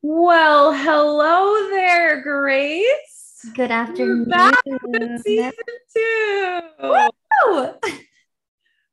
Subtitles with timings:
[0.00, 3.44] Well, hello there, Grace.
[3.56, 4.26] Good afternoon.
[4.28, 5.52] We're back with season
[5.96, 6.60] two.
[6.80, 7.74] Woo!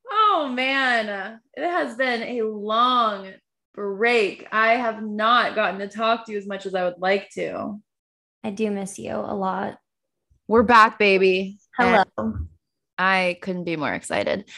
[0.10, 3.34] Oh man, it has been a long
[3.76, 4.48] break.
[4.52, 7.80] I have not gotten to talk to you as much as I would like to.
[8.44, 9.78] I do miss you a lot.
[10.48, 11.60] We're back, baby.
[11.78, 12.04] Hello.
[12.18, 12.48] And
[12.98, 14.50] I couldn't be more excited.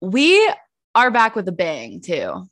[0.00, 0.48] We
[0.94, 2.48] are back with a bang, too.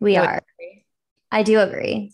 [0.00, 0.42] We are.
[0.58, 0.85] agree?
[1.30, 2.12] I do agree.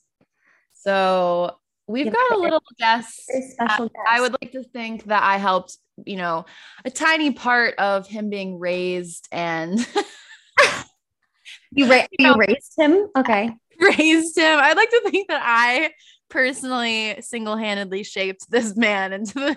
[0.75, 1.57] So
[1.87, 3.23] we've got a little guest.
[3.53, 4.07] Special guest.
[4.09, 6.45] I would like to think that I helped, you know,
[6.85, 9.79] a tiny part of him being raised and
[11.73, 13.09] you, ra- you know- you raised him.
[13.17, 13.51] Okay.
[13.81, 14.59] raised him.
[14.61, 15.93] I'd like to think that I
[16.31, 19.57] personally single-handedly shaped this man into the.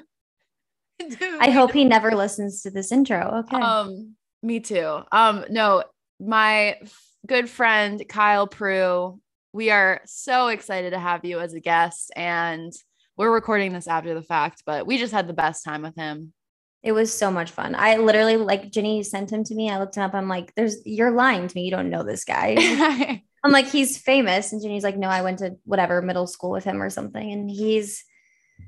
[0.99, 3.43] into I hope he never listens to this intro.
[3.45, 3.61] Okay.
[3.61, 4.99] Um, me too.
[5.11, 5.83] Um, no,
[6.19, 6.77] my
[7.25, 9.19] good friend Kyle Prue.
[9.55, 12.73] We are so excited to have you as a guest, and
[13.15, 16.33] we're recording this after the fact, but we just had the best time with him.
[16.83, 17.73] it was so much fun.
[17.73, 19.71] I literally like Jenny sent him to me.
[19.71, 20.13] I looked him up.
[20.13, 21.63] I'm like, there's you're lying to me.
[21.63, 23.21] You don't know this guy.
[23.45, 24.51] I'm like, he's famous.
[24.51, 27.31] And Jenny's like, no, I went to whatever middle school with him or something.
[27.31, 28.03] And he's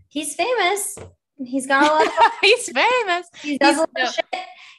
[0.07, 0.97] he's famous.
[1.45, 3.27] He's got a lot of He's famous.
[3.41, 4.25] he does a lot of shit.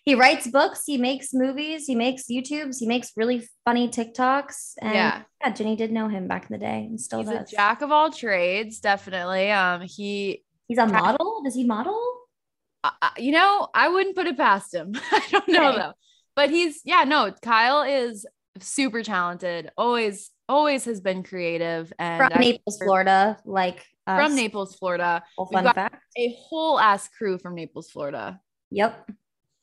[0.05, 4.75] He writes books, he makes movies, he makes YouTubes, he makes really funny TikToks.
[4.81, 5.23] And Yeah.
[5.45, 7.51] yeah, Jenny did know him back in the day and still He's a does.
[7.51, 9.51] jack of all trades, definitely.
[9.51, 11.43] Um, he, He's a model.
[11.45, 12.01] Does he model?
[12.85, 14.93] uh, you know, I wouldn't put it past him.
[15.13, 15.79] I don't know Okay.
[15.79, 15.93] though,
[16.37, 18.25] but he's yeah, no, Kyle is
[18.61, 19.71] super talented.
[19.77, 23.37] Always, always has been creative and From Naples, Florida.
[23.45, 23.85] Like
[24.17, 25.23] From Naples, Florida.
[25.53, 26.03] Fun got- fact.
[26.17, 28.41] A whole ass crew from Naples, Florida.
[28.71, 29.11] Yep.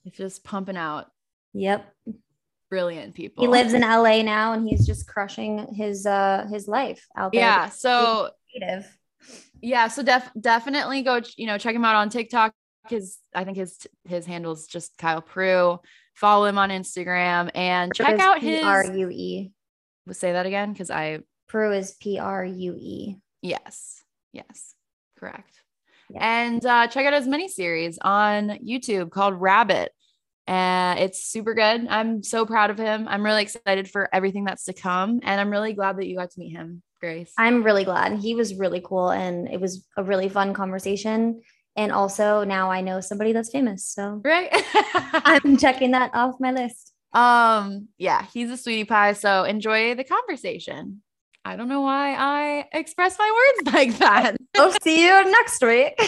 [0.06, 1.08] It's just pumping out
[1.54, 1.86] Yep.
[2.70, 3.44] brilliant people.
[3.44, 7.42] He lives in LA now and he's just crushing his uh his life out there.
[7.42, 7.70] yeah.
[7.70, 8.98] So Creative.
[9.62, 12.54] yeah so def- definitely go you know check him out on tiktok
[12.90, 15.80] his i think his his handle is just kyle prue
[16.14, 19.52] follow him on instagram and check out his P-R-U-E.
[20.12, 23.18] say that again because i Prue is P-R-U-E.
[23.42, 24.04] yes
[24.36, 24.76] yes
[25.18, 25.62] correct
[26.10, 26.20] Yeah.
[26.22, 29.92] and uh, check out his mini series on youtube called rabbit
[30.48, 34.66] and it's super good i'm so proud of him i'm really excited for everything that's
[34.66, 37.84] to come and i'm really glad that you got to meet him grace I'm really
[37.84, 38.20] glad.
[38.20, 41.42] He was really cool and it was a really fun conversation.
[41.76, 43.86] And also now I know somebody that's famous.
[43.86, 44.50] So right
[44.94, 46.94] I'm checking that off my list.
[47.14, 49.14] Um, yeah, he's a sweetie pie.
[49.14, 51.02] So enjoy the conversation.
[51.48, 54.36] I don't know why I express my words like that.
[54.58, 55.94] I'll see you next week.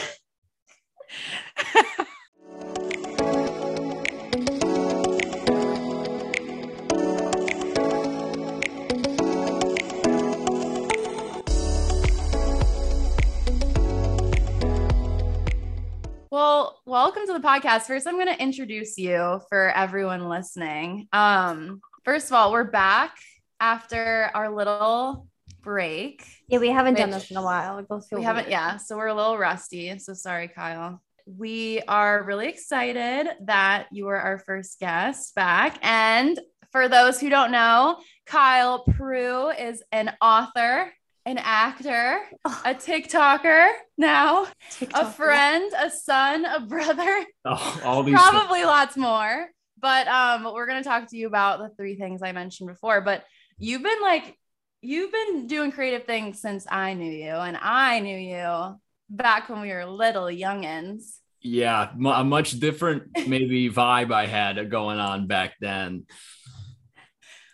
[16.32, 17.84] well, welcome to the podcast.
[17.84, 21.08] First, I'm going to introduce you for everyone listening.
[21.14, 23.16] Um, first of all, we're back
[23.60, 25.28] after our little
[25.62, 26.26] break.
[26.48, 27.78] Yeah, we haven't done this in a while.
[27.78, 28.78] We both feel we haven't, yeah.
[28.78, 29.98] So we're a little rusty.
[30.00, 31.02] So sorry, Kyle.
[31.26, 35.78] We are really excited that you were our first guest back.
[35.82, 36.40] And
[36.72, 40.94] for those who don't know, Kyle Prue is an author,
[41.26, 44.48] an actor, a TikToker now,
[44.94, 49.48] a friend, a son, a brother, Oh, all these probably lots more.
[49.80, 53.02] But um, we're gonna talk to you about the three things I mentioned before.
[53.02, 53.24] But
[53.58, 54.38] you've been like,
[54.82, 58.80] you've been doing creative things since I knew you, and I knew you
[59.10, 61.18] back when we were little youngins.
[61.42, 66.06] yeah, mu- a much different maybe vibe I had going on back then.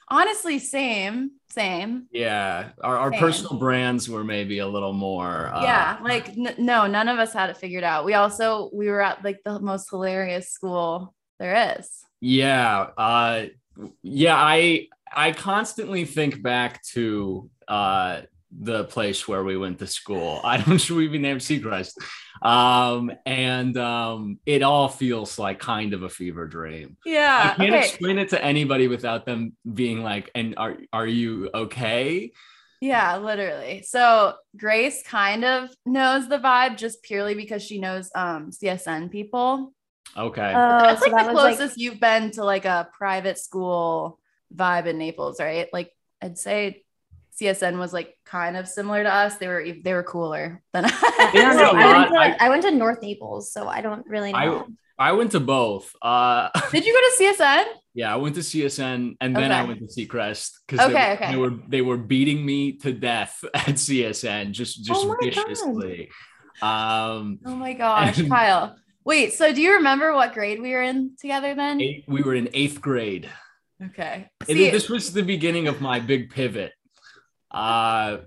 [0.10, 2.08] Honestly, same, same.
[2.12, 3.20] Yeah, our, our Same.
[3.20, 5.48] personal brands were maybe a little more.
[5.54, 8.06] Uh, yeah, like n- no, none of us had it figured out.
[8.06, 11.90] We also we were at like the most hilarious school there is.
[12.20, 13.46] Yeah, uh,
[14.04, 14.36] yeah.
[14.36, 20.42] I I constantly think back to uh, the place where we went to school.
[20.44, 21.94] I don't should we be named Seacrest,
[22.42, 26.98] um, and um, it all feels like kind of a fever dream.
[27.06, 27.54] Yeah.
[27.54, 27.86] I can't Okay.
[27.86, 32.32] explain it to anybody without them being like, "And are are you okay?"
[32.82, 33.82] Yeah, literally.
[33.84, 39.74] So Grace kind of knows the vibe just purely because she knows um CSN people.
[40.18, 40.54] Okay.
[40.56, 43.38] Oh, That's so like that the was like closest you've been to like a private
[43.40, 44.20] school
[44.56, 45.68] vibe in Naples, right?
[45.74, 45.92] Like
[46.22, 46.84] I'd say
[47.40, 49.38] CSN was like kind of similar to us.
[49.38, 51.72] They were they were cooler than I, don't know.
[51.72, 54.68] a I, went to, I, went to North Naples, so I don't really know.
[55.00, 55.92] I went to both.
[56.02, 57.64] Uh, Did you go to CSN?
[57.96, 61.32] Yeah, I went to CSN and then I went to Seacrest because Okay, they, okay.
[61.32, 66.10] they were they were beating me to death at CSN just just Oh viciously.
[66.62, 68.76] Um, Oh my gosh, And- Kyle.
[69.06, 71.82] Wait, so do you remember what grade we were in together then?
[71.82, 73.30] eight, we were in eighth grade.
[73.88, 74.30] Okay.
[74.48, 76.72] And See, this was the beginning of my big pivot.
[77.52, 78.18] Uh,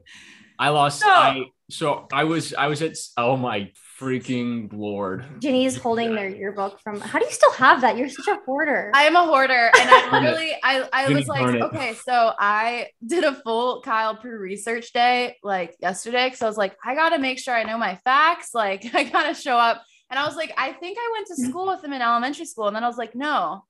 [0.59, 1.01] I lost.
[1.01, 5.25] So- I so I was I was at oh my freaking lord.
[5.41, 7.01] Ginny's holding their yearbook from.
[7.01, 7.97] How do you still have that?
[7.97, 8.93] You're such a hoarder.
[8.95, 11.63] I am a hoarder, and I literally, I, I Didn't was like, it.
[11.63, 16.57] okay, so I did a full Kyle Prue research day like yesterday because I was
[16.57, 20.21] like, I gotta make sure I know my facts, like I gotta show up, and
[20.21, 22.77] I was like, I think I went to school with him in elementary school, and
[22.77, 23.65] then I was like, no,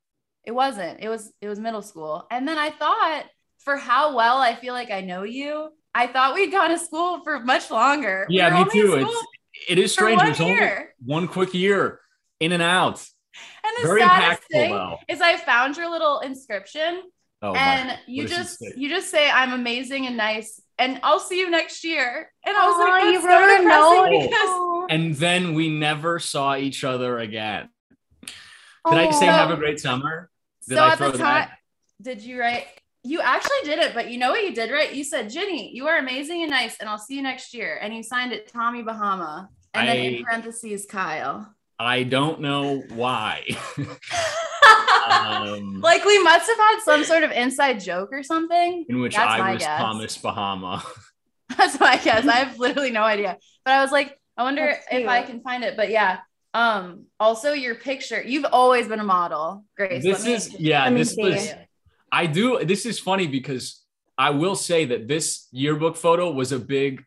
[0.46, 1.00] it wasn't.
[1.00, 3.24] It was it was middle school, and then I thought
[3.58, 7.20] for how well I feel like I know you, I thought we'd gone to school
[7.24, 8.26] for much longer.
[8.30, 8.94] Yeah, were me too.
[9.00, 9.26] It's
[9.68, 10.18] it is strange.
[10.18, 10.94] one It's only year.
[11.04, 12.00] one quick year
[12.40, 13.04] in and out.
[13.64, 14.98] And the Very saddest impactful thing though.
[15.08, 17.02] is I found your little inscription
[17.42, 17.58] Oh my.
[17.58, 21.50] and you what just you just say I'm amazing and nice and I'll see you
[21.50, 22.30] next year.
[22.46, 24.28] And I was Aw, like, you that's so wrote a note.
[24.28, 27.68] because And then we never saw each other again.
[28.22, 28.30] Did
[28.84, 29.10] I Oh.
[29.10, 30.30] say have a great summer?
[30.68, 31.58] Did so I at the throw time, that?
[32.02, 32.66] did you write?
[33.02, 34.92] You actually did it, but you know what you did, right?
[34.92, 37.78] You said, Ginny, you are amazing and nice, and I'll see you next year.
[37.80, 39.48] And you signed it Tommy Bahama.
[39.74, 41.54] And then in parentheses, Kyle.
[41.78, 43.44] I don't know why.
[45.10, 48.86] um, like we must have had some sort of inside joke or something.
[48.88, 49.80] in which that's I was guess.
[49.80, 50.82] Thomas Bahama.
[51.56, 52.26] That's my guess.
[52.26, 53.38] I have literally no idea.
[53.64, 55.76] But I was like, I wonder That's if I can find it.
[55.76, 56.18] But yeah.
[56.56, 58.22] Um, also your picture.
[58.22, 60.02] You've always been a model, Grace.
[60.02, 60.88] this me- is yeah.
[60.90, 61.54] This see was.
[62.10, 62.64] I do.
[62.64, 63.64] This is funny because
[64.16, 67.04] I will say that this yearbook photo was a big.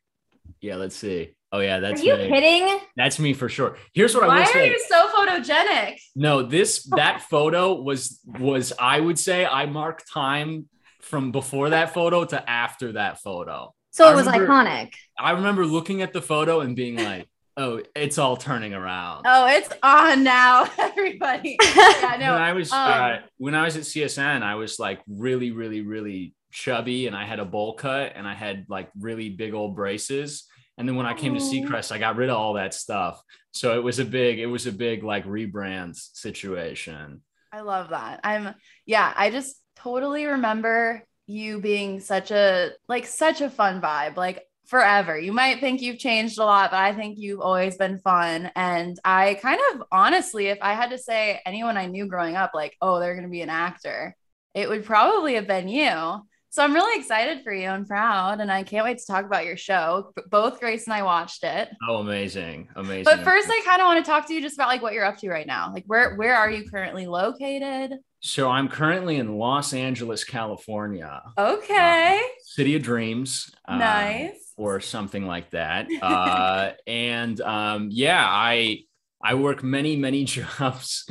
[0.62, 1.36] Yeah, let's see.
[1.51, 2.30] Oh yeah, that's Are that's you me.
[2.30, 2.80] kidding?
[2.96, 3.78] That's me for sure.
[3.94, 5.95] Here's what I Why are you so photogenic?
[6.16, 10.68] No, this that photo was was I would say I marked time
[11.02, 13.74] from before that photo to after that photo.
[13.90, 14.94] So I it was remember- iconic.
[15.18, 17.28] I remember looking at the photo and being like,
[17.60, 21.58] "Oh, it's all turning around." Oh, it's on now, everybody.
[21.62, 22.34] Yeah, no.
[22.34, 25.82] when I was um, uh, when I was at CSN, I was like really, really,
[25.82, 29.76] really chubby, and I had a bowl cut, and I had like really big old
[29.76, 30.46] braces.
[30.78, 33.22] And then when I came to Seacrest, I got rid of all that stuff.
[33.52, 37.22] So it was a big, it was a big like rebrand situation.
[37.52, 38.22] I love that.
[38.24, 38.56] I'm
[38.86, 44.44] yeah, I just totally remember you being such a like such a fun vibe, like
[44.69, 45.18] forever.
[45.19, 48.51] You might think you've changed a lot, but I think you've always been fun.
[48.56, 52.51] And I kind of honestly, if I had to say anyone I knew growing up,
[52.54, 54.16] like, oh, they're gonna be an actor,
[54.54, 56.21] it would probably have been you.
[56.51, 59.45] So I'm really excited for you and proud, and I can't wait to talk about
[59.45, 60.12] your show.
[60.31, 61.69] Both Grace and I watched it.
[61.88, 63.04] Oh, amazing, amazing.
[63.04, 65.06] But first, I kind of want to talk to you just about like what you're
[65.06, 65.71] up to right now.
[65.71, 67.98] Like, where where are you currently located?
[68.21, 73.51] so I'm currently in Los Angeles, California, Okay, City of Dreams.
[73.66, 74.49] uh, nice.
[74.60, 75.88] Or something like that.
[76.02, 78.84] Uh, and um, yeah, I
[79.22, 81.06] I work many many jobs,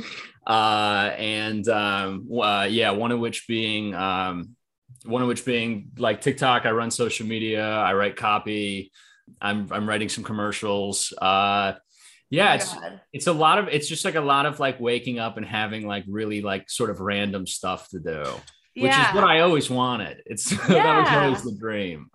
[0.45, 4.55] uh, and um, uh, yeah, one of which being um,
[5.05, 6.65] one of which being like TikTok.
[6.65, 7.65] I run social media.
[7.65, 8.91] I write copy.
[9.41, 11.13] I'm I'm writing some commercials.
[11.19, 11.73] Uh,
[12.29, 13.01] yeah, Oh it's God.
[13.13, 15.87] it's a lot of it's just like a lot of like waking up and having
[15.87, 18.23] like really like sort of random stuff to do,
[18.75, 19.09] which yeah.
[19.09, 20.23] is what I always wanted.
[20.25, 22.09] It's that was always the dream.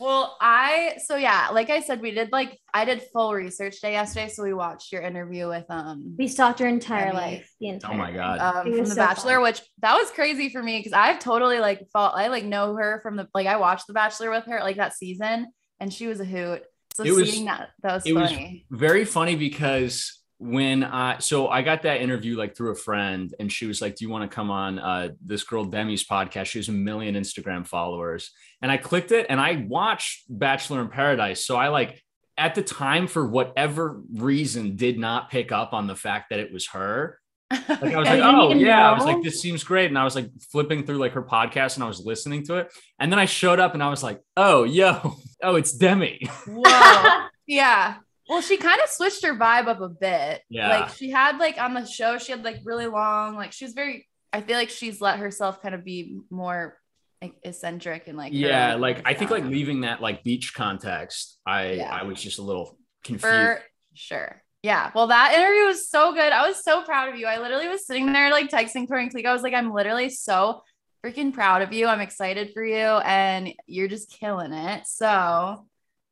[0.00, 3.92] Well, I so yeah, like I said, we did like I did full research day
[3.92, 7.16] yesterday, so we watched your interview with um We stalked your entire Remy.
[7.16, 7.50] life.
[7.60, 8.38] The entire Oh my God.
[8.40, 9.42] um, from The so Bachelor, fun.
[9.44, 13.00] which that was crazy for me because I've totally like felt I like know her
[13.02, 15.46] from the like I watched The Bachelor with her like that season,
[15.80, 16.62] and she was a hoot.
[16.94, 18.66] So It was- seeing that that was it was- funny.
[18.70, 23.52] very funny because when I so I got that interview like through a friend and
[23.52, 26.46] she was like, Do you want to come on uh this girl Demi's podcast?
[26.46, 28.30] She has a million Instagram followers.
[28.62, 31.44] And I clicked it and I watched Bachelor in Paradise.
[31.44, 32.02] So I like
[32.36, 36.52] at the time, for whatever reason, did not pick up on the fact that it
[36.52, 37.18] was her.
[37.68, 38.90] Like I was like, oh didn't yeah.
[38.90, 39.86] I was like, this seems great.
[39.86, 42.72] And I was like flipping through like her podcast and I was listening to it.
[42.98, 46.28] And then I showed up and I was like, oh, yo, oh, it's Demi.
[46.46, 47.26] Whoa.
[47.46, 47.96] yeah.
[48.28, 50.42] Well, she kind of switched her vibe up a bit.
[50.50, 50.68] Yeah.
[50.68, 53.74] Like she had like on the show, she had like really long, like she was
[53.74, 56.76] very, I feel like she's let herself kind of be more
[57.20, 61.40] like eccentric and like yeah own like i think like leaving that like beach context
[61.44, 61.92] i Yeah.
[61.92, 63.60] i was just a little confused for
[63.94, 64.42] sure.
[64.62, 64.90] Yeah.
[64.94, 66.32] Well, that interview was so good.
[66.32, 67.26] I was so proud of you.
[67.26, 69.24] I literally was sitting there like texting Tori and Cleek.
[69.24, 70.62] I was like, I'm literally so
[71.04, 71.86] freaking proud of you.
[71.86, 74.84] I'm excited for you and you're just killing it.
[74.86, 75.64] So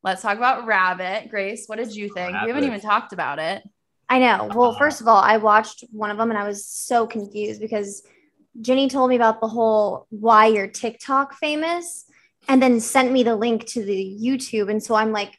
[0.07, 1.29] let's talk about Rabbit.
[1.29, 2.31] Grace, what did you think?
[2.43, 3.63] We haven't even talked about it.
[4.09, 4.49] I know.
[4.53, 7.59] Well, Uh, first of all, I watched one of them and I was so confused
[7.59, 8.03] because
[8.61, 12.05] Jenny told me about the whole why you're TikTok famous
[12.47, 14.71] and then sent me the link to the YouTube.
[14.71, 15.37] And so I'm like,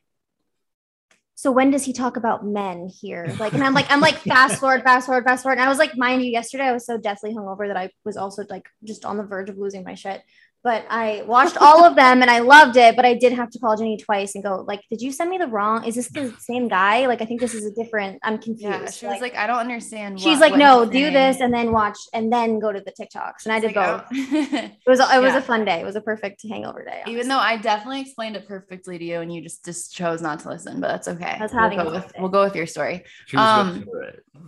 [1.35, 3.35] so when does he talk about men here?
[3.39, 5.59] Like, and I'm like, I'm like, fast forward, fast forward, fast forward.
[5.59, 8.17] And I was like, mind you, yesterday I was so deathly hungover that I was
[8.17, 10.21] also like just on the verge of losing my shit
[10.65, 12.97] but I watched all of them and I loved it.
[12.97, 15.39] But I did have to call Jenny twice and go, like, did you send me
[15.39, 15.85] the wrong?
[15.85, 17.07] Is this the same guy?
[17.07, 18.19] Like, I think this is a different.
[18.23, 18.63] I'm confused.
[18.63, 20.21] Yeah, she was like, I don't understand.
[20.21, 23.45] She's what, like, no, do this and then watch and then go to the TikToks.
[23.45, 24.05] And I did like, both.
[24.05, 24.07] Oh.
[24.13, 25.39] it was it was yeah.
[25.39, 25.81] a fun day.
[25.81, 26.91] It was a perfect hangover day.
[26.97, 27.13] Honestly.
[27.13, 30.41] Even though I definitely explained it perfectly to you and you just just chose not
[30.41, 31.37] to listen, but that's okay.
[31.39, 33.05] That's having we'll go, with, we'll go with your story.
[33.37, 33.87] Um,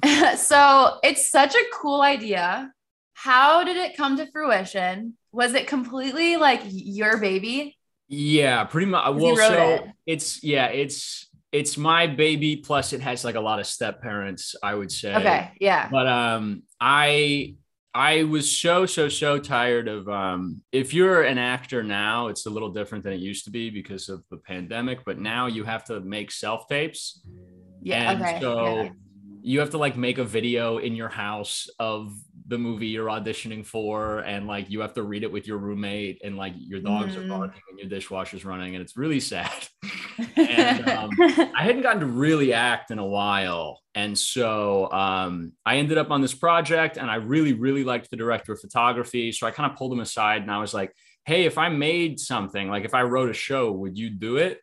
[0.36, 2.72] so it's such a cool idea.
[3.14, 5.16] How did it come to fruition?
[5.32, 7.76] Was it completely like your baby?
[8.08, 9.14] Yeah, pretty much.
[9.14, 9.84] Well, so it.
[10.04, 12.56] it's yeah, it's it's my baby.
[12.56, 14.56] Plus, it has like a lot of step parents.
[14.62, 15.14] I would say.
[15.14, 15.52] Okay.
[15.60, 15.88] Yeah.
[15.90, 17.54] But um, I
[17.94, 20.62] I was so so so tired of um.
[20.72, 24.08] If you're an actor now, it's a little different than it used to be because
[24.08, 25.04] of the pandemic.
[25.04, 27.22] But now you have to make self tapes.
[27.80, 28.10] Yeah.
[28.10, 28.40] And okay.
[28.40, 28.82] So.
[28.82, 28.88] Yeah.
[29.42, 32.12] You have to like make a video in your house of
[32.50, 36.20] the movie you're auditioning for and like you have to read it with your roommate
[36.24, 37.24] and like your dogs mm.
[37.24, 39.68] are barking and your dishwasher's running and it's really sad
[40.36, 41.10] and um,
[41.56, 46.10] i hadn't gotten to really act in a while and so um, i ended up
[46.10, 49.70] on this project and i really really liked the director of photography so i kind
[49.70, 50.92] of pulled him aside and i was like
[51.26, 54.58] hey if i made something like if i wrote a show would you do it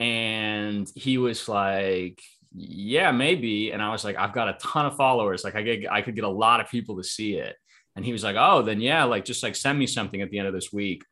[0.00, 2.20] and he was like
[2.54, 3.72] yeah, maybe.
[3.72, 5.44] And I was like, I've got a ton of followers.
[5.44, 7.56] Like I get, I could get a lot of people to see it.
[7.96, 10.38] And he was like, oh, then yeah, like just like send me something at the
[10.38, 11.04] end of this week.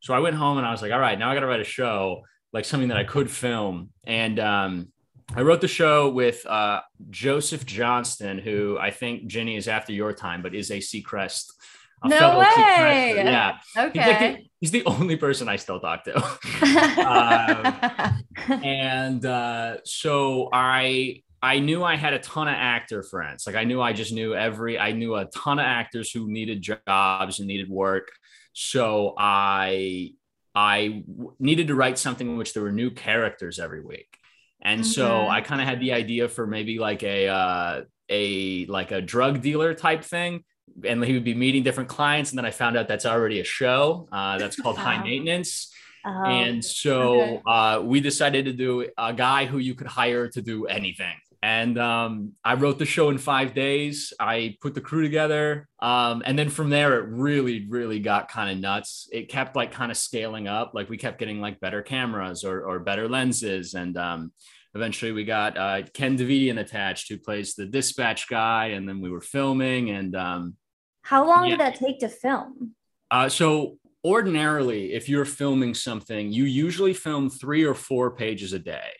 [0.00, 1.60] So I went home and I was like, all right, now I got to write
[1.60, 3.90] a show, like something that I could film.
[4.04, 4.88] And um,
[5.34, 6.80] I wrote the show with uh,
[7.10, 11.52] Joseph Johnston, who I think Jenny is after your time, but is a Seacrest.
[12.02, 13.14] A no way.
[13.16, 13.58] Yeah.
[13.76, 13.90] Okay.
[13.92, 16.16] He's, like the, he's, the, only person I still talk to.
[18.48, 23.46] um, and uh, so I I knew I had a ton of actor friends.
[23.46, 26.62] Like I knew I just knew every I knew a ton of actors who needed
[26.62, 28.08] jobs and needed work.
[28.52, 30.12] So I
[30.54, 31.04] I
[31.38, 34.16] needed to write something in which there were new characters every week.
[34.62, 34.90] And mm-hmm.
[34.90, 39.00] so I kind of had the idea for maybe like a uh, a like a
[39.00, 40.44] drug dealer type thing
[40.84, 43.44] and he would be meeting different clients and then i found out that's already a
[43.44, 45.72] show uh, that's called high maintenance
[46.04, 50.40] Oh, and so uh, we decided to do a guy who you could hire to
[50.40, 51.14] do anything.
[51.42, 54.12] And um, I wrote the show in five days.
[54.20, 55.68] I put the crew together.
[55.80, 59.08] Um, and then from there, it really, really got kind of nuts.
[59.10, 60.72] It kept like kind of scaling up.
[60.74, 63.72] Like we kept getting like better cameras or, or better lenses.
[63.72, 64.32] And um,
[64.74, 68.66] eventually we got uh, Ken Davitian attached, who plays the dispatch guy.
[68.68, 69.90] And then we were filming.
[69.90, 70.56] And um,
[71.02, 71.50] how long yeah.
[71.50, 72.74] did that take to film?
[73.10, 78.58] Uh, so ordinarily, if you're filming something, you usually film three or four pages a
[78.58, 78.90] day.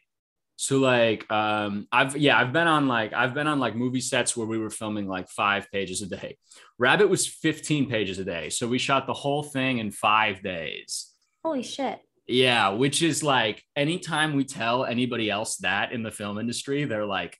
[0.57, 4.37] So like um I've yeah, I've been on like I've been on like movie sets
[4.37, 6.37] where we were filming like 5 pages a day.
[6.79, 8.51] Rabbit was 15 pages a day.
[8.51, 11.15] So we shot the whole thing in 5 days.
[11.43, 12.01] Holy shit.
[12.27, 17.07] Yeah, which is like anytime we tell anybody else that in the film industry, they're
[17.07, 17.39] like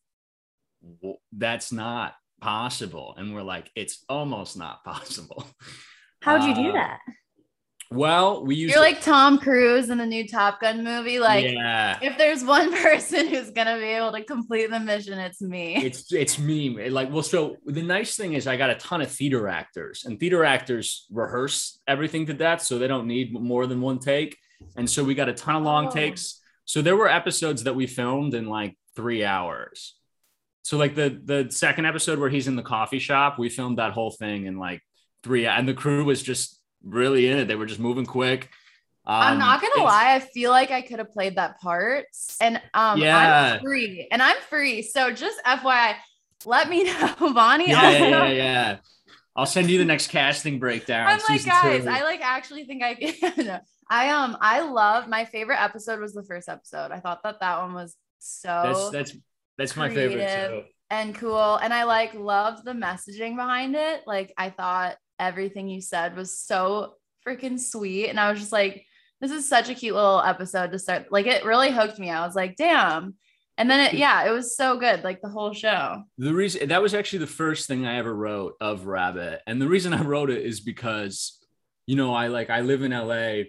[1.31, 5.47] that's not possible and we're like it's almost not possible.
[6.23, 6.99] How'd you do uh, that?
[7.93, 11.19] Well, we use You're like Tom Cruise in the new Top Gun movie.
[11.19, 11.99] Like, yeah.
[12.01, 15.75] if there's one person who's gonna be able to complete the mission, it's me.
[15.77, 16.89] It's it's me.
[16.89, 20.21] Like, well, so the nice thing is I got a ton of theater actors, and
[20.21, 24.39] theater actors rehearse everything to death, so they don't need more than one take.
[24.77, 25.91] And so we got a ton of long oh.
[25.91, 26.41] takes.
[26.67, 29.97] So there were episodes that we filmed in like three hours.
[30.63, 33.93] So like the the second episode where he's in the coffee shop, we filmed that
[33.93, 34.83] whole thing in like
[35.23, 37.49] three, and the crew was just really in it.
[37.49, 38.51] They were just moving quick.
[39.07, 42.07] Um, I'm not gonna lie, I feel like I could have played that part.
[42.41, 43.55] And um yeah.
[43.55, 44.83] I'm free and I'm free.
[44.83, 45.95] So just FYI,
[46.45, 46.85] let me
[47.21, 47.71] know, Bonnie.
[47.71, 48.77] Yeah, yeah, yeah, yeah,
[49.35, 51.07] I'll send you the next casting breakdown.
[51.07, 51.89] I'm like, guys, two.
[51.89, 53.61] I like actually think I can.
[53.89, 56.93] I um I love my favorite episode was the first episode.
[56.93, 59.17] I thought that that one was so that's that's
[59.61, 60.63] that's my favorite too.
[60.89, 61.57] and cool.
[61.57, 64.05] And I like loved the messaging behind it.
[64.07, 66.95] Like I thought everything you said was so
[67.29, 68.09] freaking sweet.
[68.09, 68.87] And I was just like,
[69.21, 71.13] this is such a cute little episode to start.
[71.13, 72.09] Like it really hooked me.
[72.09, 73.17] I was like, damn.
[73.59, 76.03] And then it, yeah, it was so good, like the whole show.
[76.17, 79.43] The reason that was actually the first thing I ever wrote of Rabbit.
[79.47, 81.39] And the reason I wrote it is because,
[81.87, 83.43] you know, I like I live in LA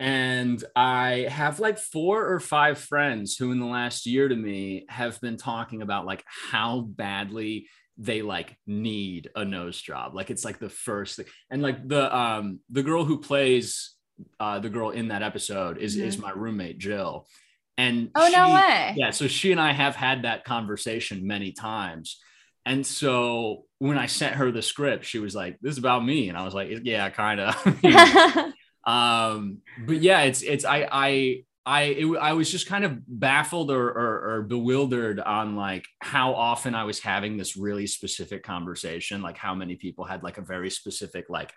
[0.00, 4.86] and I have like four or five friends who in the last year to me
[4.88, 10.14] have been talking about like how badly they like need a nose job.
[10.14, 11.26] Like it's like the first thing.
[11.50, 13.94] And like the um the girl who plays
[14.40, 16.08] uh the girl in that episode is mm-hmm.
[16.08, 17.28] is my roommate Jill.
[17.76, 18.94] And oh she, no way.
[18.96, 22.18] Yeah, so she and I have had that conversation many times.
[22.64, 26.28] And so when I sent her the script, she was like, "This is about me,"
[26.28, 28.52] and I was like, "Yeah, kind of."
[28.84, 33.70] um, but yeah, it's it's I I I it, I was just kind of baffled
[33.70, 39.22] or, or, or bewildered on like how often I was having this really specific conversation,
[39.22, 41.52] like how many people had like a very specific like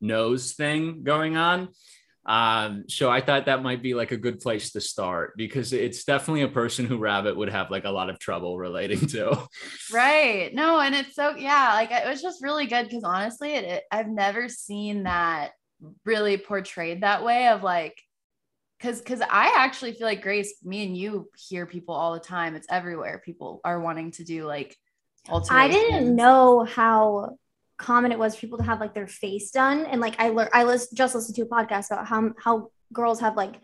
[0.00, 1.68] nose thing going on.
[2.26, 6.04] Um, so I thought that might be like a good place to start because it's
[6.04, 9.48] definitely a person who Rabbit would have like a lot of trouble relating to.
[9.90, 10.54] Right.
[10.54, 13.84] No, and it's so yeah, like it was just really good because honestly, it, it
[13.90, 15.52] I've never seen that
[16.04, 18.00] really portrayed that way of like
[18.78, 22.54] because because I actually feel like Grace, me and you hear people all the time.
[22.54, 23.20] It's everywhere.
[23.24, 24.76] People are wanting to do like
[25.50, 27.36] I didn't know how
[27.76, 30.50] common it was for people to have like their face done, and like I learned
[30.52, 33.56] I was just listened to a podcast about how how girls have like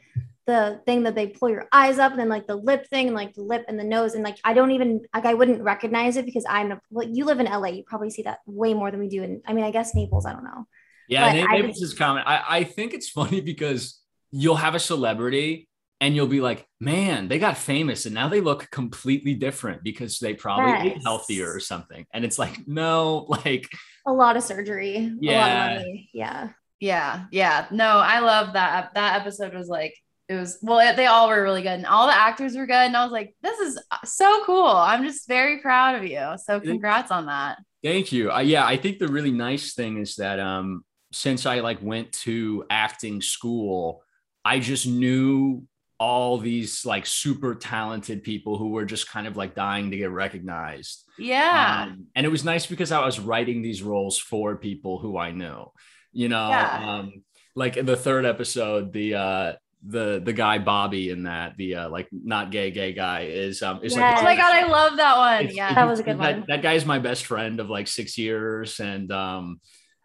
[0.46, 3.16] the thing that they pull your eyes up and then like the lip thing and
[3.16, 4.14] like the lip and the nose.
[4.14, 7.24] And like I don't even like I wouldn't recognize it because I'm a well, you
[7.24, 9.64] live in LA you probably see that way more than we do and I mean
[9.64, 10.26] I guess Naples.
[10.26, 10.66] I don't know
[11.08, 15.68] yeah Naples is common I, I think it's funny because you'll have a celebrity
[16.00, 20.18] and you'll be like, man, they got famous and now they look completely different because
[20.18, 20.96] they probably yes.
[20.96, 22.04] ate healthier or something.
[22.12, 23.70] And it's like, no, like
[24.06, 25.12] a lot of surgery.
[25.20, 25.80] Yeah.
[25.80, 26.48] Of yeah.
[26.80, 27.24] Yeah.
[27.30, 27.66] Yeah.
[27.70, 28.92] No, I love that.
[28.94, 29.94] That episode was like,
[30.28, 32.74] it was, well, they all were really good and all the actors were good.
[32.74, 34.66] And I was like, this is so cool.
[34.66, 36.34] I'm just very proud of you.
[36.44, 37.58] So congrats on that.
[37.82, 38.32] Thank you.
[38.32, 38.66] Uh, yeah.
[38.66, 40.84] I think the really nice thing is that, um,
[41.14, 44.02] since I like went to acting school,
[44.44, 45.66] I just knew
[45.98, 50.10] all these like super talented people who were just kind of like dying to get
[50.10, 51.04] recognized.
[51.16, 51.86] Yeah.
[51.86, 55.30] Um, and it was nice because I was writing these roles for people who I
[55.30, 55.70] knew,
[56.12, 56.98] you know, yeah.
[56.98, 57.22] um,
[57.54, 59.52] like in the third episode, the, uh,
[59.86, 63.80] the the guy Bobby in that the uh like not gay gay guy is um
[63.82, 64.00] is yes.
[64.00, 66.44] like oh my god I love that one yeah that was a good that, one
[66.48, 69.60] that guy is my best friend of like six years and um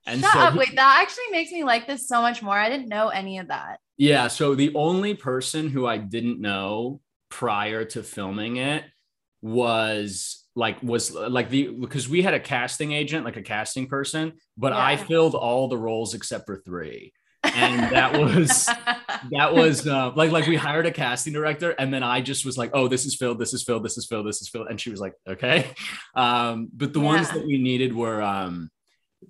[0.05, 0.55] and Shut so up.
[0.55, 2.57] Wait, that actually makes me like this so much more.
[2.57, 3.79] I didn't know any of that.
[3.97, 4.27] Yeah.
[4.27, 8.85] So the only person who I didn't know prior to filming it
[9.41, 14.33] was like was like the because we had a casting agent, like a casting person,
[14.57, 14.85] but yeah.
[14.85, 17.13] I filled all the roles except for three.
[17.43, 18.65] and that was
[19.31, 22.57] that was uh, like like we hired a casting director and then i just was
[22.57, 24.79] like oh this is filled this is filled this is filled this is filled and
[24.79, 25.71] she was like okay
[26.15, 27.05] um but the yeah.
[27.05, 28.69] ones that we needed were um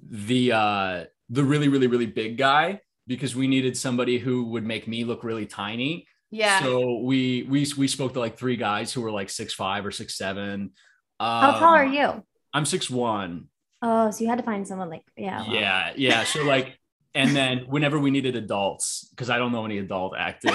[0.10, 4.88] the uh the really really really big guy because we needed somebody who would make
[4.88, 6.08] me look really tiny.
[6.32, 6.62] Yeah.
[6.62, 9.92] So we we we spoke to like three guys who were like six five or
[9.92, 10.72] six seven.
[11.20, 12.24] Um, How tall are you?
[12.54, 13.48] I'm six one.
[13.82, 15.42] Oh, so you had to find someone like yeah.
[15.42, 15.56] Well.
[15.56, 16.24] Yeah, yeah.
[16.24, 16.78] So like,
[17.16, 20.52] and then whenever we needed adults, because I don't know any adult actors.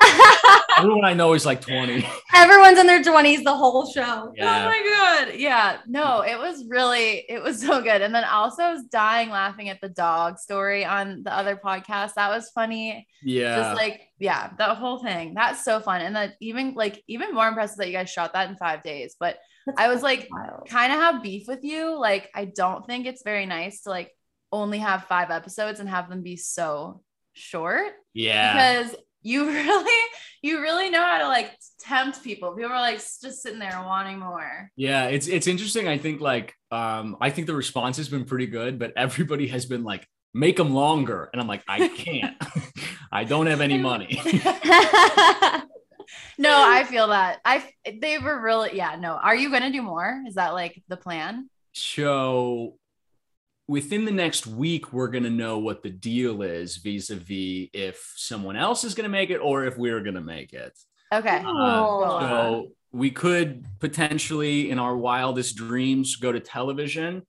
[0.78, 2.06] Everyone I know is like 20.
[2.34, 4.32] Everyone's in their 20s the whole show.
[4.36, 4.62] Yeah.
[4.62, 5.34] Oh my god.
[5.34, 5.78] Yeah.
[5.86, 8.02] No, it was really it was so good.
[8.02, 12.14] And then also I was dying laughing at the dog story on the other podcast.
[12.14, 13.06] That was funny.
[13.22, 13.56] Yeah.
[13.56, 15.34] Just like yeah, the whole thing.
[15.34, 16.00] That's so fun.
[16.00, 19.16] And that even like even more impressive that you guys shot that in 5 days.
[19.18, 20.28] But That's I was like
[20.68, 21.98] kind of have beef with you.
[21.98, 24.12] Like I don't think it's very nice to like
[24.52, 27.92] only have 5 episodes and have them be so short.
[28.14, 28.82] Yeah.
[28.82, 28.96] Because
[29.28, 30.00] you really
[30.40, 32.52] you really know how to like tempt people.
[32.52, 34.70] People are like just sitting there wanting more.
[34.76, 38.46] Yeah it's it's interesting i think like um i think the response has been pretty
[38.46, 42.36] good but everybody has been like make them longer and i'm like i can't.
[43.12, 44.20] I don't have any money.
[46.38, 47.40] No i feel that.
[47.44, 47.64] I
[48.00, 49.12] they were really yeah no.
[49.14, 50.22] Are you gonna do more?
[50.26, 51.48] Is that like the plan?
[51.72, 52.76] So
[53.68, 57.68] within the next week, we're going to know what the deal is vis a vis
[57.72, 60.76] if someone else is going to make it or if we're going to make it.
[61.12, 61.42] Okay.
[61.46, 67.22] Uh, so we could potentially, in our wildest dreams, go to television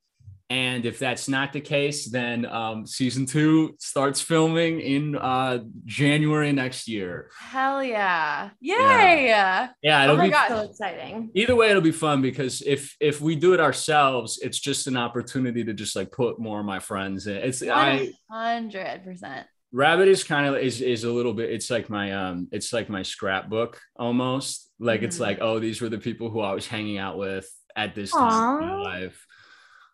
[0.50, 6.50] and if that's not the case, then um, season two starts filming in uh, January
[6.52, 7.30] next year.
[7.38, 8.50] Hell yeah!
[8.60, 9.26] Yay!
[9.28, 10.48] Yeah, yeah it'll oh be God.
[10.48, 11.30] so exciting.
[11.34, 14.96] Either way, it'll be fun because if if we do it ourselves, it's just an
[14.96, 17.36] opportunity to just like put more of my friends in.
[17.36, 17.70] It's 100%.
[17.70, 19.46] I hundred percent.
[19.70, 21.50] Rabbit is kind of is is a little bit.
[21.50, 22.48] It's like my um.
[22.50, 24.68] It's like my scrapbook almost.
[24.80, 25.04] Like mm-hmm.
[25.06, 28.12] it's like oh these were the people who I was hanging out with at this
[28.12, 28.28] Aww.
[28.28, 29.26] time in my life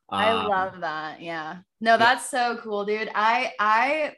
[0.09, 1.21] I Um, love that.
[1.21, 1.57] Yeah.
[1.81, 3.11] No, that's so cool, dude.
[3.15, 4.13] I I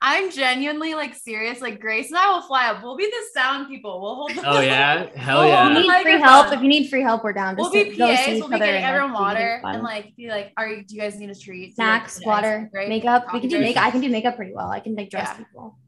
[0.00, 1.60] I'm genuinely like serious.
[1.60, 2.82] Like Grace and I will fly up.
[2.82, 4.00] We'll be the sound people.
[4.02, 7.02] We'll hold the Oh yeah, hell If you need free help, if you need free
[7.02, 7.54] help, we're down.
[7.56, 8.26] We'll Just be to PAs.
[8.40, 10.84] We'll be getting and everyone water and like be like, "Are you?
[10.84, 12.88] Do you guys need a treat?" So, like, snacks, water, right?
[12.88, 13.26] makeup.
[13.32, 13.84] We can do makeup.
[13.84, 14.68] I can do makeup pretty well.
[14.70, 15.36] I can like dress Yeah.
[15.44, 15.78] people.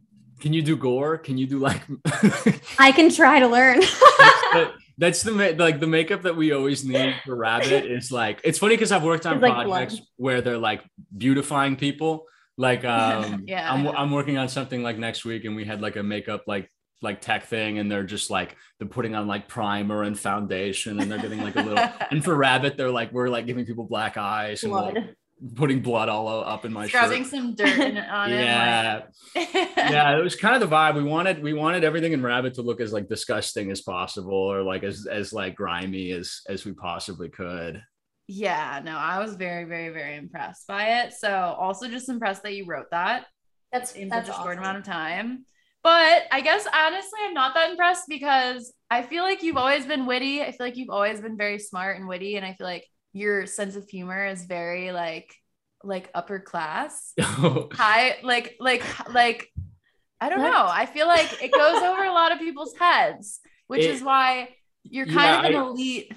[0.40, 1.18] Can you do gore?
[1.18, 1.82] Can you do like?
[2.78, 3.80] I can try to learn.
[4.96, 8.58] That's the ma- like the makeup that we always need for rabbit is like it's
[8.58, 10.06] funny because I've worked on It's projects blood.
[10.16, 10.82] where they're like
[11.16, 12.26] beautifying people.
[12.56, 13.86] Like um Yeah, I'm.
[13.88, 16.70] I'm working on something like next week and we had like a makeup like
[17.02, 21.10] like tech thing and they're just like they're putting on like primer and foundation and
[21.10, 24.16] they're getting like a little and for rabbit they're like we're like giving people black
[24.16, 25.14] eyes and like, Blood.
[25.54, 27.30] Putting blood all up in my Scrubbing shirt.
[27.30, 29.02] some dirt on Yeah,
[29.34, 29.48] it.
[29.76, 30.94] like- yeah, it was kind of the vibe.
[30.96, 34.62] We wanted we wanted everything in Rabbit to look as like disgusting as possible, or
[34.62, 37.82] like as as like grimy as as we possibly could.
[38.26, 41.12] Yeah, no, I was very, very, very impressed by it.
[41.12, 43.26] So also just impressed that you wrote that
[43.70, 44.58] That's in that's such a short awesome.
[44.64, 45.44] amount of time.
[45.82, 50.06] But I guess honestly, I'm not that impressed because I feel like you've always been
[50.06, 50.40] witty.
[50.40, 53.46] I feel like you've always been very smart and witty, and I feel like your
[53.46, 55.34] sense of humor is very like
[55.82, 59.48] like upper class, high, like like like.
[60.20, 60.52] I don't What?
[60.52, 60.66] know.
[60.66, 64.48] I feel like it goes over a lot of people's heads, which It- is why
[64.82, 66.12] you're kind Yeah, of an I- elite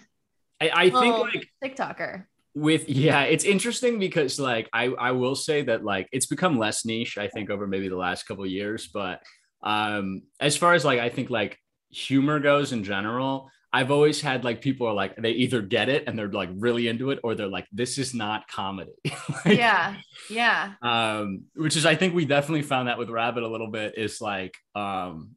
[0.62, 2.26] I, I think like TikToker.
[2.56, 6.86] with yeah, it's interesting because like I I will say that like it's become less
[6.86, 7.18] niche.
[7.18, 9.22] I think over maybe the last couple of years, but
[9.62, 11.58] um as far as like I think like
[11.90, 13.50] humor goes in general.
[13.78, 16.88] I've always had like people are like they either get it and they're like really
[16.88, 18.92] into it or they're like this is not comedy.
[19.46, 19.96] Like, Yeah,
[20.30, 20.62] yeah.
[20.82, 21.26] um
[21.64, 24.56] which is i think we definitely found that with rabbit a little bit is like
[24.76, 25.36] um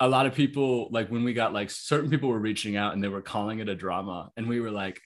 [0.00, 3.00] a lot of people like when we got like certain people were reaching out and
[3.02, 4.98] they were calling it a drama and we were like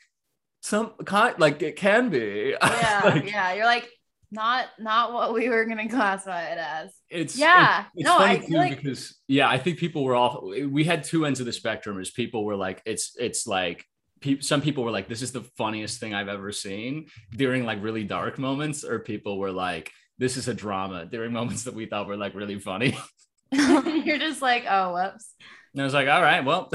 [0.63, 3.89] some kind like it can be yeah Like, yeah you're like
[4.31, 7.81] not not what we were gonna classify it as it's Yeah.
[7.81, 10.85] it's, it's No, funny I feel like- because yeah i think people were all we
[10.85, 13.85] had two ends of the spectrum as people were like it's it's like
[14.21, 17.83] pe- some people were like this is the funniest thing i've ever seen during like
[17.83, 21.87] really dark moments or people were like this is a drama during moments that we
[21.87, 22.97] thought were like really funny
[23.53, 25.35] you're just like oh whoops
[25.73, 26.71] And I was like, all right, well,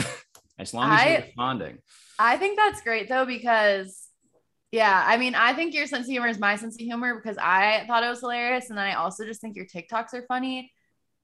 [0.60, 1.78] as long as I- you're responding.
[2.20, 4.08] i think that's great though because
[4.72, 7.38] yeah i mean i think your sense of humor is my sense of humor because
[7.38, 10.72] i thought it was hilarious and then i also just think your tiktoks are funny.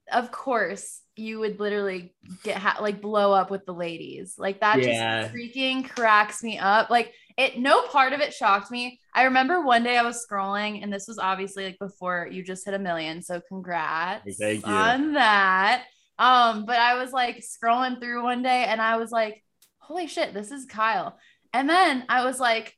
[0.10, 4.36] Of course you would literally get ha- like blow up with the ladies.
[4.38, 5.24] Like that Yeah.
[5.24, 6.90] just freaking cracks me up.
[6.90, 9.02] Like it no part of it shocked me.
[9.14, 12.64] I remember one day i was scrolling and this was obviously like before you just
[12.64, 14.24] hit a million so congrats
[14.64, 15.84] on that.
[16.18, 19.44] Um but i was like scrolling through one day and i was like
[19.80, 21.20] holy shit this is kyle.
[21.52, 22.77] And then i was like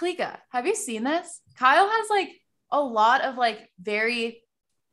[0.00, 1.40] Klika, have you seen this?
[1.58, 2.30] Kyle has like
[2.72, 4.42] a lot of like very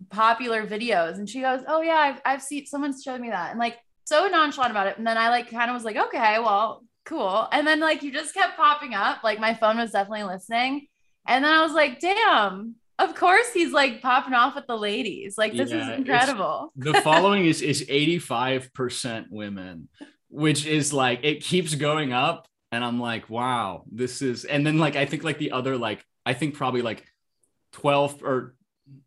[0.10, 1.16] popular videos.
[1.16, 3.52] And she goes, Oh, yeah, I've, I've seen someone's showed me that.
[3.52, 4.98] And like so nonchalant about it.
[4.98, 7.48] And then I like kind of was like, Okay, well, cool.
[7.52, 9.24] And then like you just kept popping up.
[9.24, 10.88] Like my phone was definitely listening.
[11.28, 15.38] And then I was like, Damn, of course he's like popping off with the ladies.
[15.38, 16.72] Like this Yeah, is incredible.
[16.76, 19.90] The following is is 85% women,
[20.30, 22.48] which is like it keeps going up.
[22.72, 26.04] And I'm like, wow, this is and then like I think like the other like
[26.26, 27.06] I think probably like
[27.74, 28.56] 12 or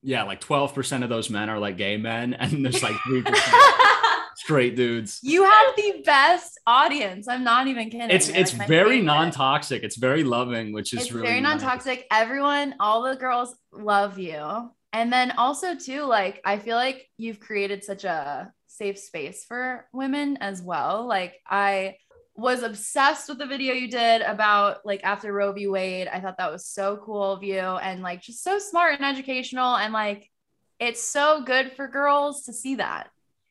[0.02, 3.34] yeah, like 12% of those men are like gay men, and there's like 3%
[4.36, 5.20] straight dudes.
[5.22, 7.28] you have the best audience.
[7.28, 8.10] I'm not even kidding.
[8.10, 9.82] It's it's like, very non-toxic.
[9.82, 14.70] It's very loving, which is it's really very non-toxic everyone all the girls love you
[14.92, 19.86] and then also too like i feel like you've created such a safe space for
[19.92, 21.96] women as well like i
[22.40, 26.38] was obsessed with the video you did about like after roe v wade i thought
[26.38, 30.30] that was so cool of you and like just so smart and educational and like
[30.78, 33.10] it's so good for girls to see that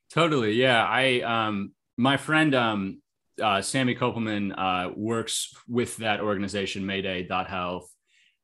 [0.09, 0.53] Totally.
[0.53, 0.83] Yeah.
[0.83, 3.01] I um my friend um
[3.41, 7.89] uh Sammy Kopelman uh works with that organization Mayday.health.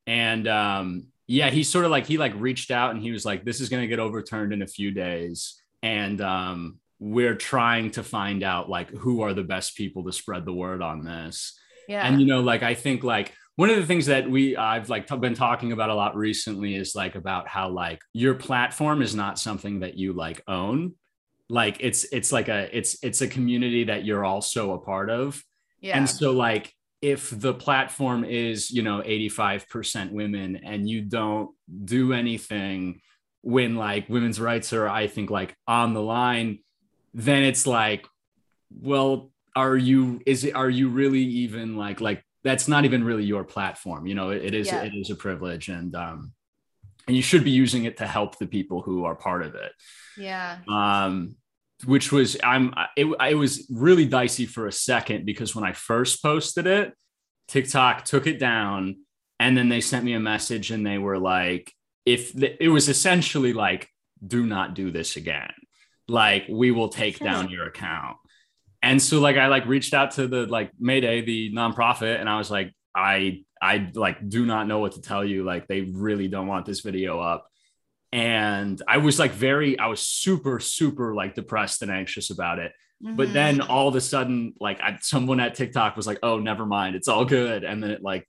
[0.07, 3.43] And um yeah, he sort of like he like reached out and he was like,
[3.43, 5.59] this is gonna get overturned in a few days.
[5.81, 10.43] And um we're trying to find out like who are the best people to spread
[10.43, 11.55] the word on this.
[11.87, 14.89] yeah And you know, like I think like one of the things that we I've
[14.89, 19.03] like t- been talking about a lot recently is like about how like your platform
[19.03, 20.95] is not something that you like own.
[21.47, 25.43] Like it's it's like a it's it's a community that you're also a part of.
[25.81, 31.51] yeah And so like if the platform is, you know, 85% women and you don't
[31.83, 33.01] do anything
[33.43, 36.64] when like women's rights are I think like on the line,
[37.15, 38.05] then it's like
[38.81, 43.23] well, are you is it are you really even like like that's not even really
[43.23, 44.05] your platform.
[44.05, 44.83] You know, it, it is Yeah.
[44.83, 46.33] it is a privilege, and um,
[47.07, 49.71] and you should be using it to help the people who are part of it.
[50.17, 50.59] Yeah.
[50.67, 51.35] Um,
[51.85, 56.21] which was I'm it, it was really dicey for a second because when I first
[56.21, 56.93] posted it,
[57.47, 58.97] TikTok took it down,
[59.39, 61.71] and then they sent me a message and they were like,
[62.05, 63.89] if the, it was essentially like,
[64.25, 65.51] do not do this again.
[66.07, 68.17] Like we will take down your account.
[68.81, 72.37] And so like I like reached out to the like Mayday, the nonprofit, and I
[72.37, 75.43] was like, I I like do not know what to tell you.
[75.43, 77.47] Like they really don't want this video up.
[78.11, 82.71] And I was like very, I was super, super like depressed and anxious about it.
[83.01, 83.33] But Mhm.
[83.33, 86.95] then all of a sudden, like I, someone at TikTok was like, "Oh, never mind,
[86.95, 88.25] it's all good," and then it like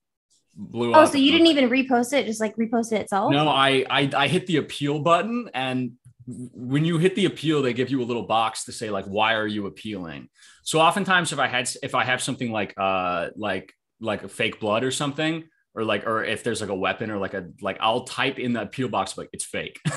[0.56, 1.08] blew Oh, up.
[1.08, 3.30] Oh, so you didn't even repost it, just like repost it itself?
[3.30, 5.92] No, I, I I hit the appeal button, and
[6.26, 9.34] when you hit the appeal, they give you a little box to say like, "Why
[9.34, 10.28] are you appealing?"
[10.64, 14.58] So oftentimes, if I had if I have something like uh like like a fake
[14.60, 17.76] blood or something, or like or if there's like a weapon or like a like
[17.80, 19.80] I'll type in the appeal box like it's fake.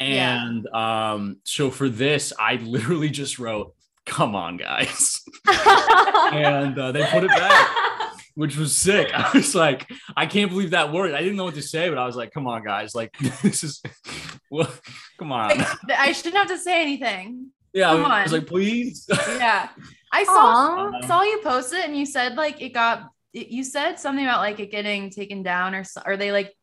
[0.00, 0.46] Yeah.
[0.46, 3.74] and um so for this, I literally just wrote,
[4.06, 7.68] "Come on, guys," and uh, they put it back
[8.38, 9.10] which was sick.
[9.14, 11.12] I was like, I can't believe that word.
[11.12, 12.94] I didn't know what to say, but I was like, come on, guys.
[12.94, 13.82] Like, this is,
[14.50, 14.72] well,
[15.18, 15.58] come on.
[15.58, 15.66] Like,
[15.98, 17.48] I shouldn't have to say anything.
[17.72, 19.06] Yeah, I was, come I was like, please.
[19.10, 19.68] Yeah.
[20.12, 21.06] I saw Aw.
[21.08, 24.58] saw you post it and you said like it got you said something about like
[24.60, 26.54] it getting taken down or so- or they like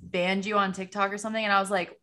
[0.00, 1.98] banned you on TikTok or something and I was like,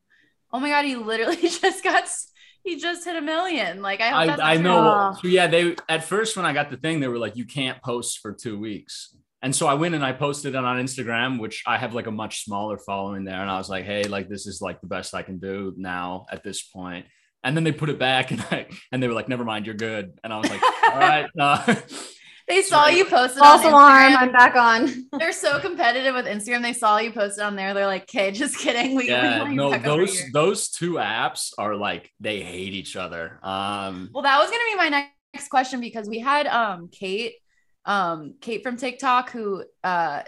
[0.52, 2.32] "Oh my god, he literally just got s-
[2.66, 3.82] he just hit a million.
[3.82, 5.12] Like I I, I know.
[5.14, 5.18] Oh.
[5.22, 7.82] So yeah, they at first when I got the thing, they were like, you can't
[7.82, 9.16] post for two weeks.
[9.42, 12.12] And so I went and I posted it on Instagram, which I have like a
[12.12, 13.40] much smaller following there.
[13.40, 16.26] And I was like, hey, like this is like the best I can do now
[16.32, 17.06] at this point.
[17.44, 19.76] And then they put it back and I and they were like, never mind, you're
[19.76, 20.20] good.
[20.24, 21.30] And I was like, all right.
[21.40, 21.76] uh,
[22.48, 24.12] They saw you posted False on alarm.
[24.12, 24.18] Instagram.
[24.18, 25.08] I'm back on.
[25.20, 26.62] They're so competitive with Instagram.
[26.62, 27.74] They saw you posted on there.
[27.74, 28.92] They're like, "Okay, just kidding.
[28.96, 32.96] We, we yeah, want you no, those those two apps are like they hate each
[32.96, 33.40] other.
[33.42, 37.34] Um Well, that was gonna be my next question because we had um Kate,
[37.86, 40.24] um Kate from TikTok who uh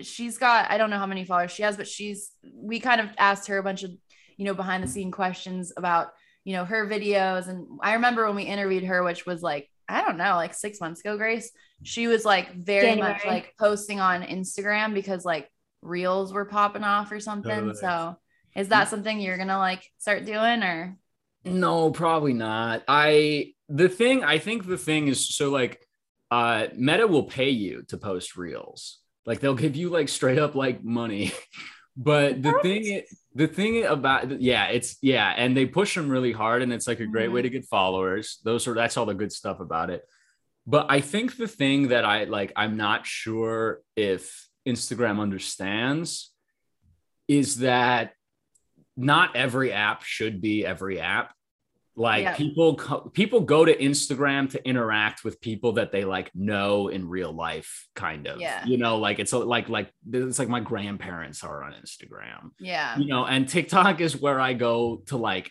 [0.00, 3.08] she's got I don't know how many followers she has, but she's we kind of
[3.18, 3.90] asked her a bunch of
[4.36, 6.12] you know behind the scene questions about
[6.44, 10.02] you know her videos and I remember when we interviewed her, which was like I
[10.02, 11.50] don't know, like six months ago, Grace.
[11.82, 15.50] She was like very much like posting on Instagram because like
[15.82, 17.50] reels were popping off or something.
[17.50, 17.76] Totally.
[17.76, 18.16] So
[18.54, 20.96] is that something you're gonna like start doing or
[21.44, 22.82] No, probably not.
[22.88, 25.80] I the thing I think the thing is so like
[26.30, 28.98] uh Meta will pay you to post reels.
[29.24, 31.32] Like they'll give you like straight up like money.
[31.98, 33.02] But the thing
[33.36, 37.00] the thing about yeah, it's yeah, and they push them really hard and it's like
[37.00, 37.52] a great way mm-hmm.
[37.52, 38.40] to get followers.
[38.44, 40.02] Those are that's all the good stuff about it.
[40.66, 46.32] But I think the thing that I like I'm not sure if Instagram understands
[47.28, 48.14] is that
[48.96, 51.34] not every app should be every app
[51.98, 52.34] like Yeah.
[52.36, 52.74] people
[53.14, 57.86] people go to instagram to interact with people that they like know in real life
[57.94, 58.64] kind of Yeah.
[58.66, 62.98] you know like it's a- like like it's like my grandparents are on instagram yeah.
[62.98, 65.50] you know and tiktok is where i go to like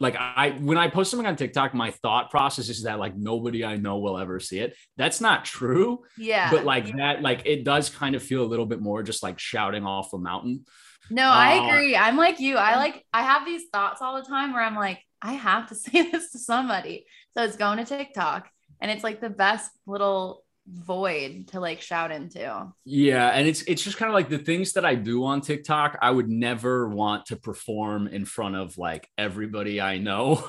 [0.00, 3.64] like i when i post something on tiktok my thought process is that like nobody
[3.64, 6.50] i know will ever see it that's not true Yeah.
[6.50, 9.38] but like that like it does kind of feel a little bit more just like
[9.38, 10.64] shouting off a mountain
[11.10, 11.96] No, I Uh, agree.
[11.96, 12.56] I'm like you.
[12.56, 15.74] I like I have these thoughts all the time where I'm like, I have to
[15.84, 17.06] say this to somebody.
[17.36, 18.48] So it's going to TikTok
[18.80, 22.72] and it's like the best little void to like shout into.
[22.84, 25.98] Yeah, and it's it's just kind of like the things that I do on TikTok,
[26.00, 30.44] I would never want to perform in front of like everybody I know,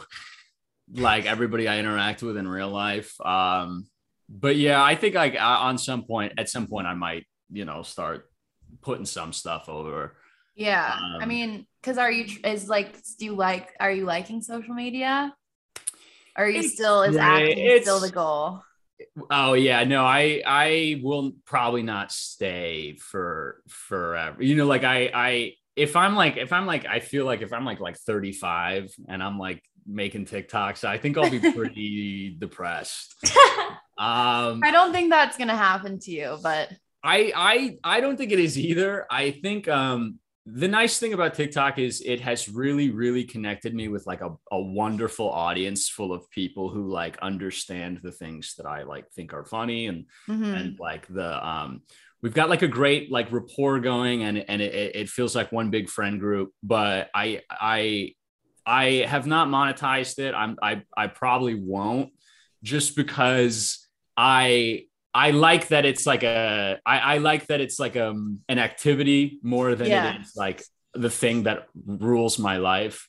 [0.94, 3.20] like everybody I interact with in real life.
[3.22, 3.88] Um
[4.30, 7.82] but yeah, I think like on some point at some point I might, you know,
[7.84, 8.30] start
[8.82, 10.16] putting some stuff over.
[10.56, 10.98] Yeah.
[11.20, 14.74] I Um, mean, cuz are you is like do you like are you liking social
[14.74, 15.34] media?
[16.38, 18.62] Or are you It's still is acting It's- still the goal?
[19.32, 24.44] Oh yeah, no, I I will probably not stay for forever.
[24.44, 27.52] You know, like I I if I'm like if I'm like I feel like if
[27.52, 33.16] I'm like like 35 and I'm like making TikToks, I think I'll be pretty depressed.
[33.98, 36.70] Um I don't think that's going to happen to you, but
[37.04, 39.06] I I I don't think it is either.
[39.12, 43.88] I think um the nice thing about TikTok is it has really really connected me
[43.90, 48.66] with like a, a wonderful audience full of people who like understand the things that
[48.66, 50.56] I like think are funny and Mhm.
[50.60, 51.82] and like the um
[52.24, 55.70] we've got like a great like rapport going and and it, it feels like one
[55.70, 58.14] big friend group but i i
[58.66, 62.10] i have not monetized it i'm i i probably won't
[62.64, 67.98] just because i I like that it's like a I, I like that it's like
[67.98, 70.16] um an activity more than Yeah.
[70.16, 73.08] it is like the thing that rules my life.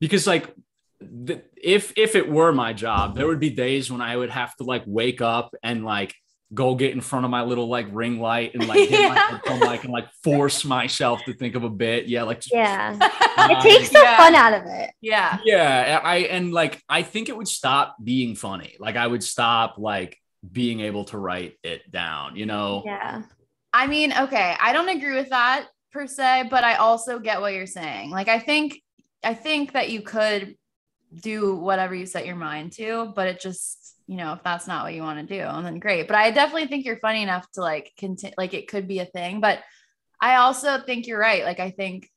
[0.00, 0.52] Because like
[1.00, 4.54] the, if if it were my job, there would be days when I would have
[4.56, 6.14] to like wake up and like
[6.52, 9.28] go get in front of my little like ring light and like get my Yeah.
[9.30, 12.06] headphone mic and like force myself to think of a bit.
[12.06, 12.96] Yeah, like Yeah.
[13.00, 13.10] Um,
[13.50, 14.16] It takes the yeah.
[14.16, 14.90] fun out of it.
[15.02, 15.38] yeah.
[15.44, 19.74] yeah i and like i think it would stop being funny like i would stop
[19.76, 20.16] like
[20.52, 23.22] being able to write it down you know Yeah.
[23.74, 27.54] I mean, okay, I don't agree with that per se, but I also get what
[27.54, 28.10] you're saying.
[28.10, 28.80] Like I think
[29.24, 30.54] I think that you could
[31.12, 34.84] do whatever you set your mind to, but it just, you know, if that's not
[34.84, 36.06] what you want to do, and then great.
[36.06, 39.06] But I definitely think you're funny enough to like continue like it could be a
[39.06, 39.58] thing, but
[40.20, 41.44] I also think you're right.
[41.44, 42.08] Like I think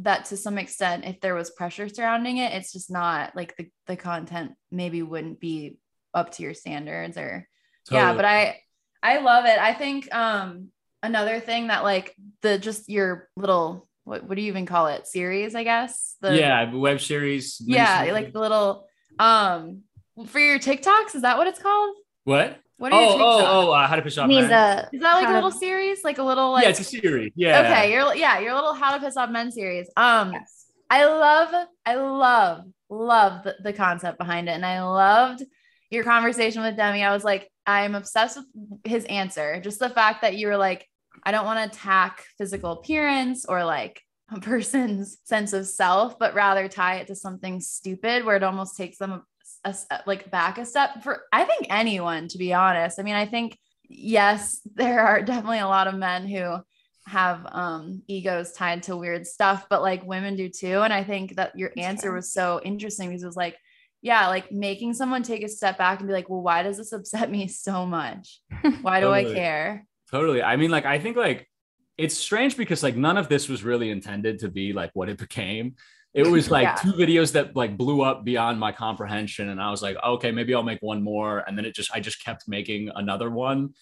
[0.00, 3.66] that to some extent if there was pressure surrounding it, it's just not like the
[3.86, 5.78] the content maybe wouldn't be
[6.12, 7.47] up to your standards or
[7.90, 8.56] yeah but i
[9.02, 10.68] i love it i think um
[11.02, 15.06] another thing that like the just your little what, what do you even call it
[15.06, 18.12] series i guess the yeah web series yeah miniseries.
[18.12, 18.86] like the little
[19.18, 19.82] um
[20.26, 23.42] for your tiktoks is that what it's called what what are your oh TikToks?
[23.48, 24.88] oh oh uh, how to piss I off mean men.
[24.90, 26.84] the is that like a little to- series like a little like yeah it's a
[26.84, 30.54] series yeah okay your yeah your little how to piss off men series um Yes.
[30.90, 34.52] I love, I love, love the, the concept behind it.
[34.52, 35.42] And I loved
[35.90, 37.02] your conversation with Demi.
[37.02, 39.60] I was like, I'm obsessed with his answer.
[39.60, 40.86] Just the fact that you were like,
[41.24, 46.34] I don't want to attack physical appearance or like a person's sense of self, but
[46.34, 49.22] rather tie it to something stupid where it almost takes them
[49.64, 52.98] a, a- like back a step for, I think anyone, to be honest.
[52.98, 56.58] I mean, I think, yes, there are definitely a lot of men who
[57.06, 61.36] have um egos tied to weird stuff but like women do too and i think
[61.36, 63.56] that your answer was so interesting because it was like
[64.02, 66.92] yeah like making someone take a step back and be like well why does this
[66.92, 68.40] upset me so much?
[68.82, 69.86] Why do i care?
[70.10, 70.42] Totally.
[70.42, 71.48] I mean like i think like
[71.96, 75.18] it's strange because like none of this was really intended to be like what it
[75.18, 75.74] became.
[76.14, 76.74] It was like Yeah.
[76.76, 80.54] two videos that like blew up beyond my comprehension and i was like okay maybe
[80.54, 83.74] i'll make one more and then it just i just kept making another one.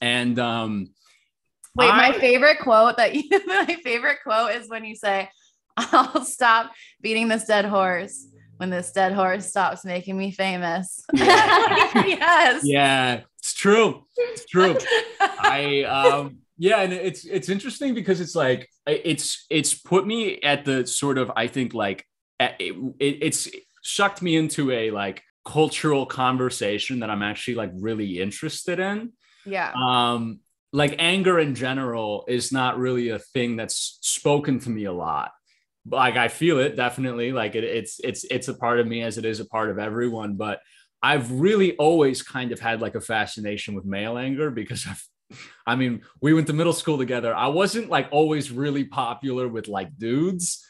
[0.00, 0.88] And um
[1.74, 5.30] wait my favorite quote that you my favorite quote is when you say
[5.78, 8.26] i'll stop beating this dead horse
[8.62, 11.04] when this dead horse stops making me famous.
[11.14, 12.62] Yes.
[12.64, 14.04] Yeah it's true.
[14.16, 14.78] It's true.
[15.20, 20.64] I um yeah, and it's it's interesting because it's like it's it's put me at
[20.64, 22.06] the sort of I think like
[22.38, 23.48] it, it, it's
[23.82, 29.12] sucked me into a like cultural conversation that I'm actually like really interested in.
[29.44, 29.72] yeah.
[29.76, 30.38] Um
[30.72, 35.32] like anger in general is not really a thing that's spoken to me a lot.
[35.88, 39.18] Like I feel it definitely like it, it's it's it's a part of me as
[39.18, 40.60] it is a part of everyone, but
[41.02, 45.04] I've really always kind of had like a fascination with male anger because I've
[45.66, 47.34] I mean, we went to middle school together.
[47.34, 50.66] I wasn't like always really popular with like dudes.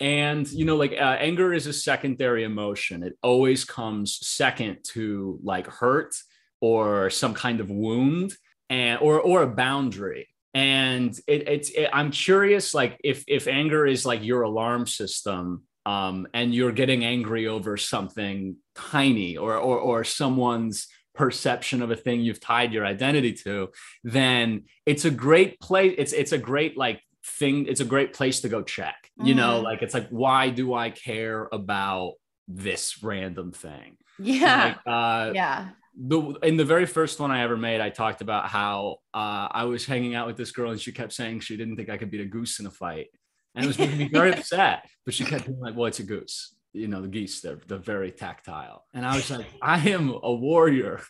[0.00, 3.02] And, you know, like uh, anger is a secondary emotion.
[3.02, 6.14] It always comes second to like hurt
[6.60, 8.34] or some kind of wound
[8.68, 10.28] and or or a boundary.
[10.54, 15.62] And it, it's it, I'm curious, like if if anger is like your alarm system,
[15.86, 21.96] um, and you're getting angry over something tiny or or or someone's perception of a
[21.96, 23.68] thing you've tied your identity to,
[24.04, 25.94] then it's a great place.
[25.98, 27.66] It's it's a great like thing.
[27.66, 29.10] It's a great place to go check.
[29.16, 29.64] You know, Mhm.
[29.64, 32.14] like it's like why do I care about
[32.48, 33.96] this random thing?
[34.18, 38.22] yeah Like, uh, yeah the in the very first one I ever made, I talked
[38.22, 41.56] about how uh, I was hanging out with this girl and she kept saying she
[41.56, 43.08] didn't think I could beat a goose in a fight,
[43.54, 44.88] and it was making me very upset.
[45.04, 47.76] But she kept being like, "Well, it's a goose." You know, the geese, they're, they're
[47.76, 48.86] very tactile.
[48.94, 51.02] And I was like, I am a warrior.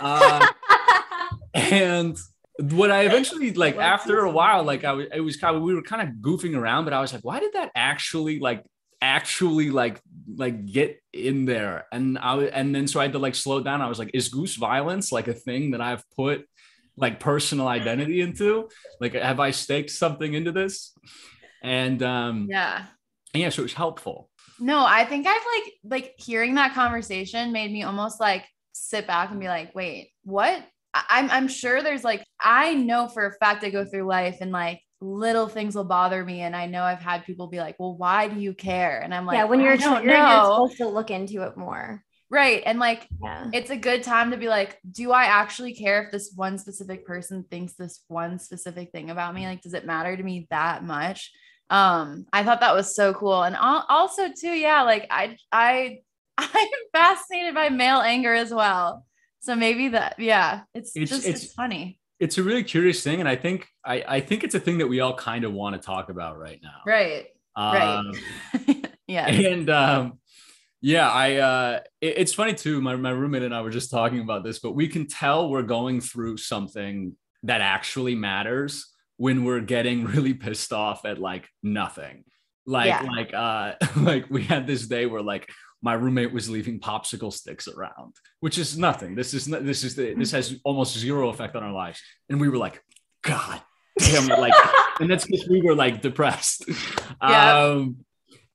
[0.00, 0.46] Uh,
[1.52, 2.16] and
[2.58, 5.74] what I eventually like after a while, like I was, it was kind of we
[5.74, 8.64] were kind of goofing around, but I was like, why did that actually like
[9.02, 10.00] actually like
[10.36, 11.86] like get in there?
[11.92, 13.82] And I and then so I had to like slow down.
[13.82, 16.46] I was like, is goose violence like a thing that I've put
[16.96, 18.68] like personal identity into?
[19.00, 20.94] Like, have I staked something into this?
[21.62, 22.86] And um, yeah
[23.34, 24.28] yeah, so it was helpful.
[24.58, 29.30] No, I think I've like like hearing that conversation made me almost like sit back
[29.30, 30.64] and be like, wait, what?
[30.92, 34.38] I- I'm I'm sure there's like I know for a fact I go through life
[34.40, 37.76] and like little things will bother me, and I know I've had people be like,
[37.78, 39.00] well, why do you care?
[39.00, 41.42] And I'm like, yeah, when you're I a don't triggered, you're supposed to look into
[41.42, 42.02] it more.
[42.30, 42.62] right?
[42.64, 43.46] And like Yeah.
[43.52, 47.04] it's a good time to be like, do I actually care if this one specific
[47.04, 49.46] person thinks this one specific thing about me?
[49.46, 51.32] Like, does it matter to me that much?
[51.70, 53.42] Um, I thought that was so cool.
[53.44, 55.98] And also too, yeah, like I I
[56.38, 59.04] I'm fascinated by male anger as well.
[59.40, 61.99] So maybe that, yeah, it's, It's- just it's- it's funny.
[62.20, 64.86] It's a really curious thing, and I think I, I think it's a thing that
[64.86, 66.80] we all kind of want to talk about right now.
[66.86, 67.26] Right.
[67.56, 68.12] Um,
[68.68, 68.86] Right.
[69.08, 69.26] yeah.
[69.26, 70.18] and um
[70.80, 74.20] yeah i uh it- it's funny too my, my roommate and i were just talking
[74.20, 79.60] about this but we can tell we're going through something that actually matters when we're
[79.60, 82.24] getting really pissed off at like nothing
[82.66, 83.02] like Yeah.
[83.02, 85.50] like uh like we had this day where like
[85.82, 89.14] my roommate was leaving popsicle sticks around which is nothing.
[89.14, 92.02] This is not this is the, this has almost zero effect on our lives.
[92.28, 92.82] And we were like
[93.22, 93.60] god
[93.98, 94.54] damn it like
[94.98, 96.64] and that's because we were like depressed.
[97.22, 97.64] Yeah.
[97.64, 97.96] um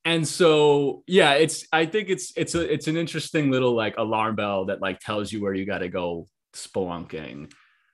[0.04, 4.34] and so yeah it's i think it's it's a it's an interesting little like alarm
[4.34, 7.52] bell that like tells you where you got to go spelunking.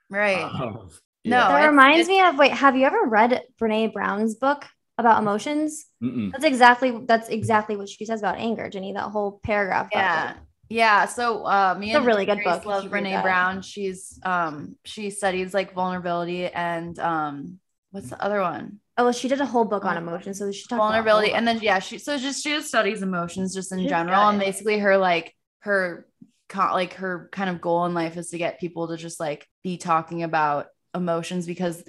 [0.09, 0.43] Right.
[0.43, 0.91] Um,
[1.25, 4.67] No, that reminds me of wait, have you ever read Brene Brown's book
[4.99, 5.87] about emotions?
[6.03, 6.33] Mm-mm.
[6.33, 8.93] That's exactly that's exactly what she says about anger, Jenny.
[8.93, 9.89] That whole paragraph.
[9.93, 10.37] yeah it.
[10.69, 13.05] yeah so uh me It's a and really good Grace book, you love should read
[13.05, 13.23] brene that.
[13.23, 17.59] brown she's um she studies like vulnerability and um
[17.91, 20.53] what's the other one Oh, well, she did a whole book on Vul- emotions, so
[20.53, 23.73] she talked vulnerability all and then yeah she so just she just studies emotions just
[23.73, 26.07] in She's general and basically her like her
[26.55, 29.79] like her kind of goal in life is to get people to just like be
[29.79, 31.83] talking about emotions because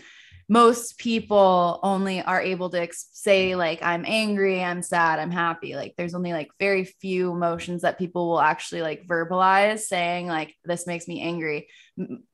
[0.53, 5.75] most people only are able to ex- say like i'm angry i'm sad i'm happy.
[5.75, 10.55] Like there's only like very few emotions that people will actually like verbalize saying like
[10.63, 11.69] this makes me angry.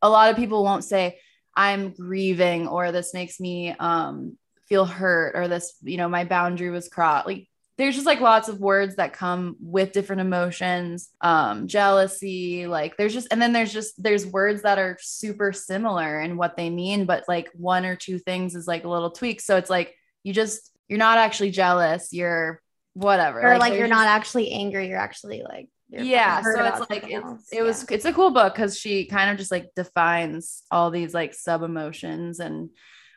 [0.01, 1.17] A lot of people won't say
[1.55, 6.71] i'm grieving or this makes me um feel hurt or this you know my boundary
[6.71, 7.25] was crossed.
[7.25, 7.48] Like
[7.79, 13.13] there's just like lots of words that come with different emotions um jealousy like there's
[13.13, 17.05] just and then there's just there's words that are super similar in what they mean
[17.05, 19.39] but like one or two things is like a little tweak.
[19.41, 22.61] So it's like you just you're not actually jealous you're
[22.93, 23.41] whatever.
[23.41, 26.89] Or like, there's you're just- not actually angry, you're actually like you're yeah so it's
[26.91, 30.61] like it's, it was it's a cool book because she kind of just like defines
[30.69, 32.69] all these like sub emotions and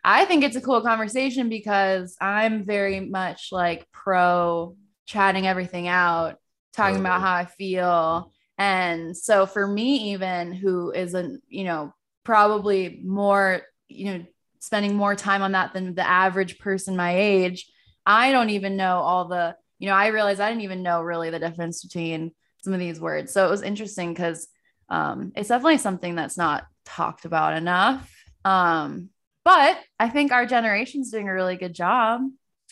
[0.05, 4.77] i think it's a cool conversation because i'm very much like pro
[5.07, 6.37] chatting everything out
[6.73, 11.93] talking about how i feel and so for me even who isn't you know
[12.25, 14.25] probably more you know
[14.61, 17.71] spending more time on that than the average person my age
[18.07, 21.31] i don't even know all the you know i realized i didn't even know really
[21.31, 22.33] the difference between
[22.63, 23.33] some of these words.
[23.33, 24.49] So it was interesting because
[24.89, 28.11] um, it's definitely something that's not talked about enough.
[28.45, 29.11] Um,
[29.45, 32.23] but I think our generation's doing a really good job.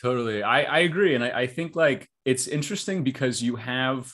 [0.01, 0.41] Totally.
[0.43, 1.15] I, I agree.
[1.15, 4.11] And I, I think like it's interesting because you have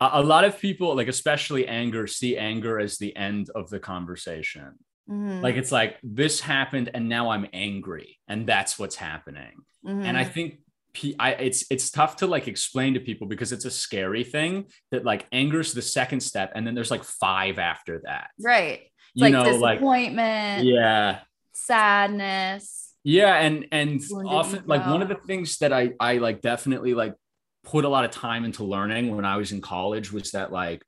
[0.00, 3.78] a, a lot of people, like especially anger, see anger as the end of the
[3.80, 4.74] conversation.
[5.08, 5.40] Mhm.
[5.42, 9.52] Like it's like this happened and now I'm angry and that's what's happening.
[9.86, 10.58] And I think
[10.92, 14.66] pe- I, it's it's tough to like explain to people because it's a scary thing
[14.90, 18.28] that like anger is the second step and then there's like five after that.
[18.42, 18.80] right.
[18.82, 21.20] It's You like know, like disappointment, yeah.
[21.66, 22.94] Sadness.
[23.02, 27.14] Yeah, and and often like one of the things that I I like definitely like
[27.64, 30.82] put a lot of time into learning when I was in college was that like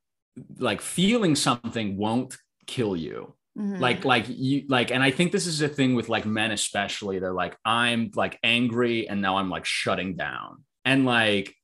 [0.59, 3.35] like feeling something won't kill you.
[3.59, 3.81] Mhm.
[3.81, 7.18] Like like you like and I think this is a thing with like men especially
[7.18, 10.64] they're like I'm like angry and now I'm like shutting down.
[10.85, 11.55] And like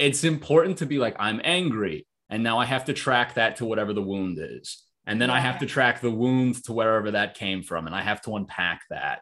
[0.00, 3.64] it's important to be like I'm angry and now I have to track that to
[3.64, 4.82] whatever the wound is.
[5.06, 8.02] And then I have to track the wound to wherever that came from and I
[8.02, 9.20] have to unpack that.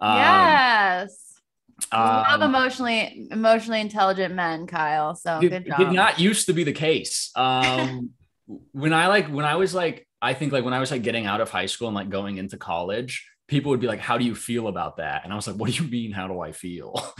[0.00, 1.32] Um, yes.
[1.92, 5.14] Love um, emotionally emotionally intelligent men, Kyle.
[5.14, 5.78] So did, good job.
[5.78, 7.30] did not used to be the case.
[7.34, 8.10] Um,
[8.72, 11.26] when I like when I was like I think like when I was like getting
[11.26, 14.24] out of high school and like going into college, people would be like, "How do
[14.24, 16.12] you feel about that?" And I was like, "What do you mean?
[16.12, 16.94] How do I feel?"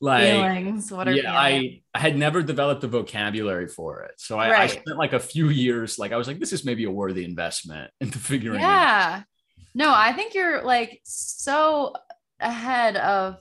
[0.00, 0.90] like, feelings.
[0.92, 1.80] What are yeah, feelings?
[1.94, 5.20] I I had never developed a vocabulary for it, so I, I spent like a
[5.20, 5.98] few years.
[5.98, 8.68] Like I was like, "This is maybe a worthy investment into figuring." out.
[8.68, 9.22] Yeah.
[9.74, 11.92] No, I think you're like so
[12.40, 13.36] ahead of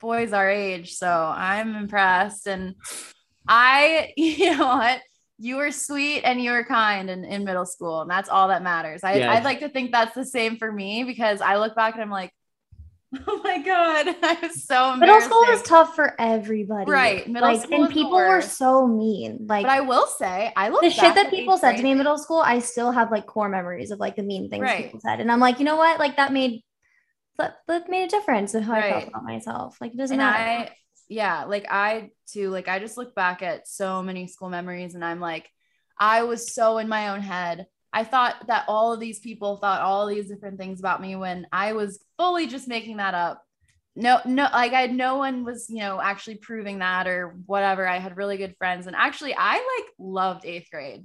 [0.00, 0.94] boys our age.
[0.94, 2.48] So I'm impressed.
[2.48, 2.74] And
[3.46, 5.00] I, you know what?
[5.38, 8.02] You were sweet and you were kind in, in middle school.
[8.02, 9.04] And that's all that matters.
[9.04, 9.32] I, Yeah.
[9.32, 12.10] I'd like to think that's the same for me because I look back and I'm
[12.10, 12.32] like,
[13.26, 16.90] oh my God, I was so Middle school was tough for everybody.
[16.90, 19.46] Right, middle like, school and people were so mean.
[19.48, 21.98] Like But I will say, I look the shit that people said to me in
[21.98, 24.84] middle school, I still have like core memories of like the mean things Right.
[24.84, 25.20] people said.
[25.20, 25.98] And I'm like, you know what?
[25.98, 26.62] Like that made
[27.38, 29.78] that, that made a difference in how I felt about myself.
[29.80, 30.70] Like it doesn't and matter.
[30.70, 30.70] I,
[31.08, 35.04] yeah, like I too, like I just look back at so many school memories and
[35.04, 35.50] I'm like,
[35.98, 37.66] I was so in my own head.
[37.92, 41.46] I thought that all of these people thought all these different things about me when
[41.52, 43.42] I was fully just making that up.
[43.96, 47.86] No, no, like I no one was, you know, actually proving that or whatever.
[47.86, 48.86] I had really good friends.
[48.86, 51.04] And actually, I like loved eighth grade.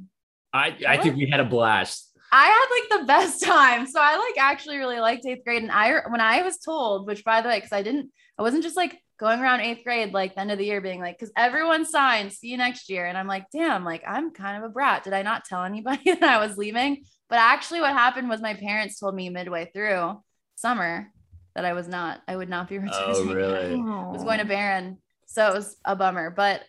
[0.53, 2.11] I I think we had a blast.
[2.31, 3.87] I had like the best time.
[3.87, 5.63] So I like actually really liked eighth grade.
[5.63, 8.63] And I, when I was told, which by the way, because I didn't, I wasn't
[8.63, 11.31] just like going around eighth grade, like the end of the year being like, because
[11.37, 13.05] everyone signed, see you next year.
[13.05, 15.03] And I'm like, damn, like I'm kind of a brat.
[15.03, 17.03] Did I not tell anybody that I was leaving?
[17.29, 20.21] But actually, what happened was my parents told me midway through
[20.55, 21.11] summer
[21.55, 23.15] that I was not, I would not be returning.
[23.15, 23.73] Oh, really?
[23.73, 24.97] I was going to Barron.
[25.27, 26.61] So it was a bummer, but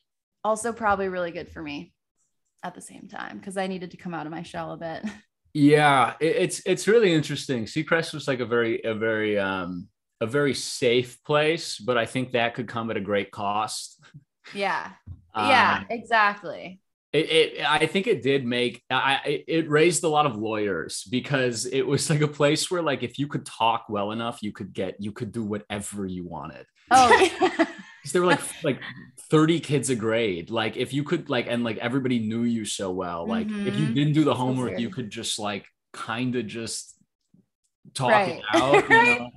[0.45, 1.93] also probably really good for me
[2.63, 5.05] at the same time because I needed to come out of my shell a bit.
[5.59, 7.65] Yeah, it's it's really interesting.
[7.65, 9.89] Seacrest was like a very a very um
[10.21, 14.01] a very safe place, but I think that could come at a great cost.
[14.55, 14.91] Yeah.
[15.37, 16.81] yeah, Um, exactly.
[17.13, 21.67] it, it I think it did make I it- raised a lot of lawyers because
[21.67, 24.73] it was like a place where like if you could talk well enough, you could
[24.73, 26.67] get you could do whatever you wanted.
[26.91, 27.11] Oh,
[28.03, 28.81] 'Cause there were like like
[29.31, 30.51] 30 kids a grade.
[30.51, 33.27] Like if you could like and like everybody knew you so well.
[33.27, 33.95] Like if you Mhm.
[33.95, 36.95] didn't do the So homework, you could just like kind of just
[37.95, 38.39] talk Right.
[38.39, 38.89] it out.
[38.89, 39.21] You Right.
[39.21, 39.31] know?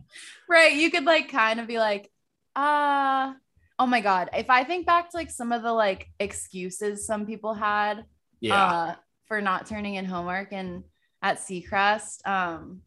[0.50, 0.74] Right.
[0.74, 2.12] You could like kind of be like,
[2.56, 3.34] uh,
[3.78, 4.30] oh my God.
[4.34, 8.04] If I think back to like some of the like excuses some people had
[8.41, 8.66] Yeah.
[8.66, 8.95] uh,
[9.28, 10.84] for not turning in homework and
[11.22, 12.82] at Seacrest, um,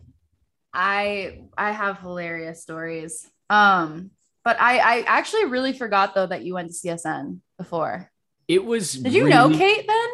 [0.75, 3.29] I I have hilarious stories.
[3.51, 4.11] Um,
[4.45, 8.11] but I I actually really forgot though that you went to CSN before.
[8.49, 10.09] it was Did you know Kate then?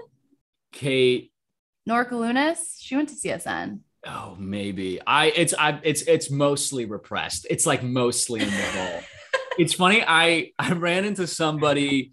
[0.73, 1.33] Kate
[1.89, 2.77] Norca Lunas?
[2.81, 3.81] She went to CSN.
[4.07, 5.01] Oh, maybe.
[5.07, 7.47] I it's I it's it's mostly repressed.
[7.51, 9.01] It's like mostly in the hole.
[9.59, 10.03] it's funny.
[10.07, 12.13] I I ran into somebody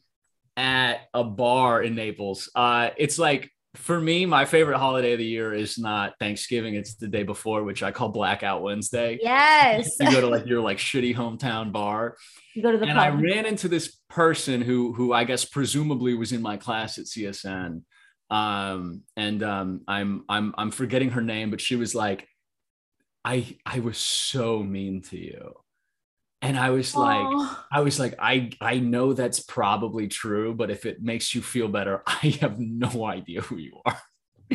[0.58, 2.50] at a bar in Naples.
[2.56, 6.96] Uh it's like for me, my favorite holiday of the year is not Thanksgiving, it's
[6.96, 9.20] the day before, which I call Blackout Wednesday.
[9.22, 9.98] Yes.
[10.00, 12.16] You go to like your like shitty hometown bar.
[12.56, 16.16] You go to the and I ran into this person who who I guess presumably
[16.16, 17.82] was in my class at CSN.
[18.30, 22.28] Um, and um, I'm I'm I'm forgetting her name, but she was like,
[23.24, 25.54] I I was so mean to you.
[26.42, 27.66] And I was like, Aw.
[27.72, 31.68] I was like, I I know that's probably true, but if it makes you feel
[31.68, 33.98] better, I have no idea who you are.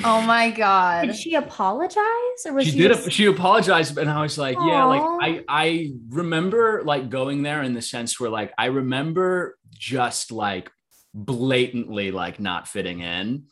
[0.05, 1.07] oh my God.
[1.07, 4.57] Did she apologize or was she she, did just- she apologized and i was like
[4.57, 9.59] yeah like i i remember like going there in the sense where like i remember
[9.77, 10.71] just like
[11.13, 13.45] blatantly like not fitting in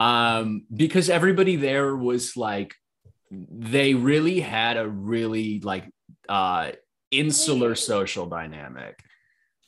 [0.00, 2.74] um because everybody there was like
[3.30, 5.88] they really had a really like
[6.28, 6.72] uh
[7.10, 8.98] insular social dynamic.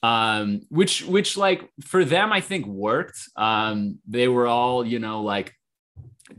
[0.02, 3.18] Um which which like for them i think worked.
[3.36, 5.52] Um they were all you know like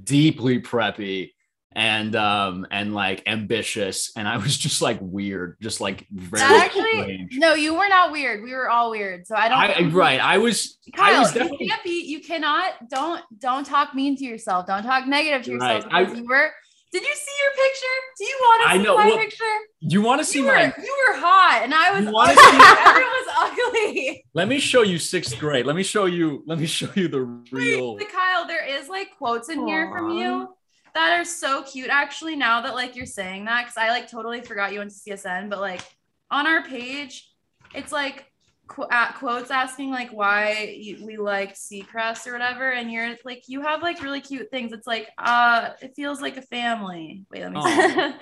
[0.04, 1.32] deeply preppy
[1.78, 6.66] and um and like ambitious and i was just like weird just like very That
[6.66, 7.38] actually, strange.
[7.38, 8.44] no, you were not weird.
[8.44, 9.28] We were all weird.
[9.28, 9.58] So I don't.
[9.60, 12.04] I, I- right i was i Kyle, was you can't be.
[12.06, 12.74] You cannot.
[12.90, 14.66] Don't don't talk mean to yourself.
[14.66, 15.86] Don't talk negative to yourself.
[15.86, 16.08] Right.
[16.10, 16.52] I- you were.
[16.92, 17.98] Did you see your picture?
[18.18, 19.44] Do you want to I see know, my well, picture?
[19.82, 22.06] you want to see You were my you were hot, and I was.
[22.06, 22.36] You ugly.
[22.36, 24.26] see- Everyone was ugly.
[24.34, 27.22] let me show you sixth grade let me show you let me show you the
[27.52, 30.48] real Wait, Kyle, there is like quotes in here from you
[30.98, 31.90] that are so cute.
[31.90, 34.98] Actually, now that like you're saying that, because I like totally forgot you went to
[34.98, 35.82] CSN, but like
[36.32, 37.32] on our page,
[37.76, 38.26] it's like
[38.68, 43.44] qu- uh, quotes asking like why you, we liked Seacrest or whatever, and you're like
[43.48, 44.74] you have like really cute things.
[44.74, 47.26] It's like uh, it feels like a family.
[47.32, 47.62] Wait, let me.
[47.62, 48.16] See.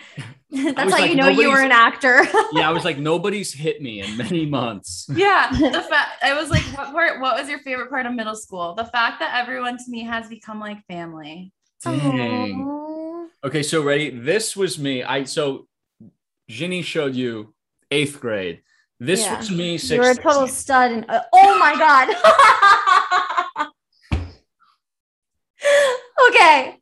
[0.73, 2.23] That's how like, you know you were an actor.
[2.53, 6.49] yeah i was like nobody's hit me in many months Yeah, the fact I was
[6.49, 7.19] like, what part?
[7.19, 8.73] What was your favorite part of middle school?
[8.75, 11.51] The fact that everyone to me has become like family.
[11.85, 13.27] Dang Aw.
[13.47, 15.67] okay so ready this was me i so
[16.49, 17.53] ginny showed you
[17.91, 18.61] eighth grade
[18.99, 19.37] this Yeah.
[19.37, 20.91] was me sixth You're a total stud.
[20.91, 23.67] And uh, oh my god.
[26.29, 26.77] okay.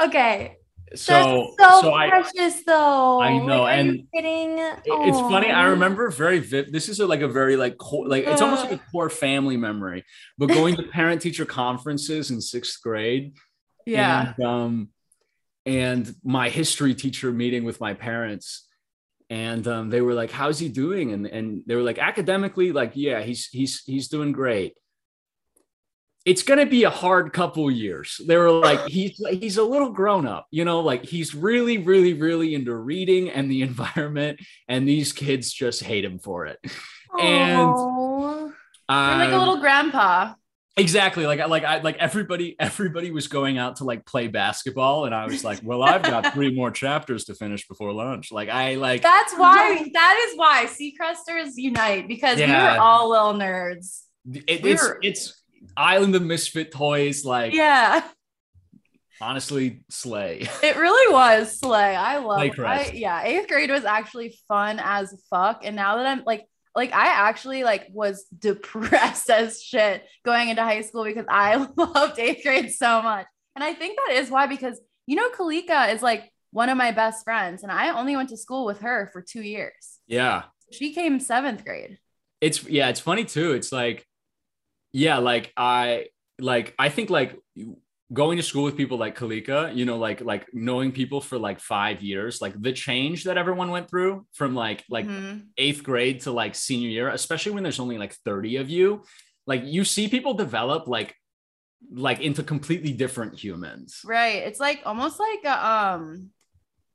[0.00, 0.56] Okay.
[0.94, 3.20] so That's so, so i precious, though.
[3.20, 4.58] I know, Like, and kidding?
[4.58, 5.50] It- It's funny.
[5.50, 6.72] I remember very vivid.
[6.72, 9.56] This is a, like a very like core, like it's almost like a core family
[9.56, 10.04] memory.
[10.38, 13.34] But going to parent teacher conferences in sixth grade,
[14.36, 14.88] and, um,
[15.64, 18.66] and my history teacher meeting with my parents,
[19.30, 22.92] and um, they were like, "How's he doing?" And and they were like, academically, like,
[22.94, 24.74] yeah, he's he's he's doing great.
[26.24, 28.20] It's gonna be a hard couple years.
[28.26, 32.12] They were like, he's he's a little grown up, you know, like he's really, really,
[32.14, 36.58] really into reading and the environment, and these kids just hate him for it.
[37.18, 38.52] and- Aw.
[38.88, 40.34] You're like a little grandpa.
[40.76, 45.04] Exactly like I like I like everybody everybody was going out to like play basketball,
[45.06, 48.30] and I was like, well, I've got three more chapters to finish before lunch.
[48.32, 49.88] Like I like That's why.
[49.92, 52.74] That is why Seacresters unite because we Yeah.
[52.74, 54.02] were all little nerds.
[54.46, 55.42] it, we it's were- it's
[55.76, 58.02] Island of Misfit Toys, like Yeah.
[59.20, 60.46] honestly, slay.
[60.62, 61.94] It really was slay.
[61.96, 62.94] I love Slay I, crest.
[62.94, 65.62] yeah, eighth grade was actually fun as fuck.
[65.64, 66.44] And now that I'm like,
[66.76, 72.18] like I actually like was depressed as shit going into high school because I loved
[72.18, 73.26] eighth grade so much.
[73.56, 76.92] And I think that is why, because you know, Kalika is like one of my
[76.92, 79.98] best friends, and I only went to school with her for two years.
[80.06, 80.44] Yeah.
[80.72, 81.98] She came seventh grade.
[82.40, 83.52] It's yeah, it's funny too.
[83.52, 84.06] It's like,
[84.92, 86.08] yeah, like I
[86.38, 87.38] like I think like
[88.12, 91.58] going to school with people like Kalika, you know, like like knowing people for like
[91.60, 95.46] five years, like the change that everyone went through from like like Mhm.
[95.58, 99.02] eighth grade to like senior year, especially when there's only like 30 of you,
[99.46, 101.14] like you see people develop like
[101.92, 104.00] like into completely different humans.
[104.04, 104.36] Right.
[104.36, 106.30] It's like almost like a, um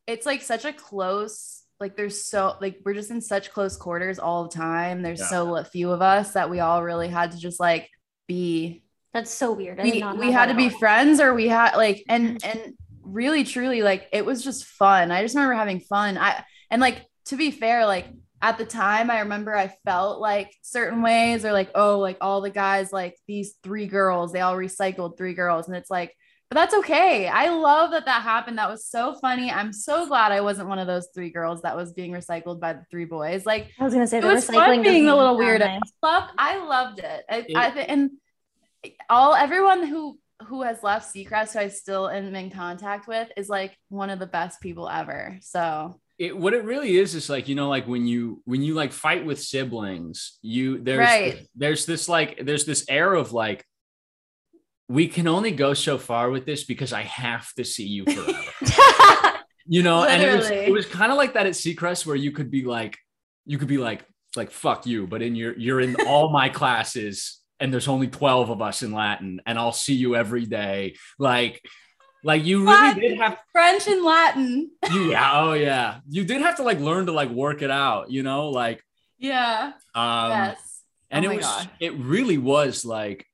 [0.07, 4.17] it's like such a close like there's so like we're just in such close quarters
[4.17, 5.01] all the time.
[5.01, 5.27] There's Yeah.
[5.27, 7.89] so few of us that we all really had to just like
[8.27, 8.83] be
[9.13, 9.79] That's so weird.
[9.79, 12.59] I we, not we had to be friends or we had like and mm-hmm.
[12.59, 15.11] and really truly like it was just fun.
[15.11, 16.17] I just remember having fun.
[16.17, 18.07] I and like to be fair like
[18.41, 22.41] at the time I remember I felt like certain ways or like oh like all
[22.41, 26.15] the guys like these three girls they all recycled three girls and it's like
[26.51, 27.29] but that's okay.
[27.29, 28.57] I love that that happened.
[28.57, 29.49] That was so funny.
[29.49, 32.73] I'm so glad I wasn't one of those three girls that was being recycled by
[32.73, 33.45] the three boys.
[33.45, 35.61] Like I was gonna say it the was recycling fun being a little sound weird.
[35.61, 35.79] nice.
[36.03, 37.23] Love, I loved it.
[37.29, 38.11] I, It- I and
[39.09, 40.17] all everyone who
[40.47, 44.19] who has left Seacrest, who I still am in contact with, is like one of
[44.19, 45.37] the best people ever.
[45.41, 48.75] So it what it really is is like you know like when you when you
[48.75, 51.47] like fight with siblings you there's Right.
[51.55, 53.65] there's this like there's this air of like
[54.87, 59.39] we can only go so far with this because i have to see you forever
[59.65, 62.31] you know and it was it was kind of like that at Seacrest where you
[62.31, 62.99] could be like
[63.47, 64.05] you could be like
[64.35, 68.49] like fuck you but in your you're in all my classes and there's only 12
[68.49, 71.61] of us in latin and i'll see you every day like
[72.23, 73.01] like you really Latin.
[73.01, 74.69] did have French and Latin.
[74.91, 76.01] you, yeah, oh yeah.
[76.07, 78.83] You did have to like learn to like work it out, you know, like
[79.17, 79.71] Yeah.
[79.95, 80.81] um yes.
[81.09, 81.69] and Oh it was God.
[81.79, 83.25] it really was like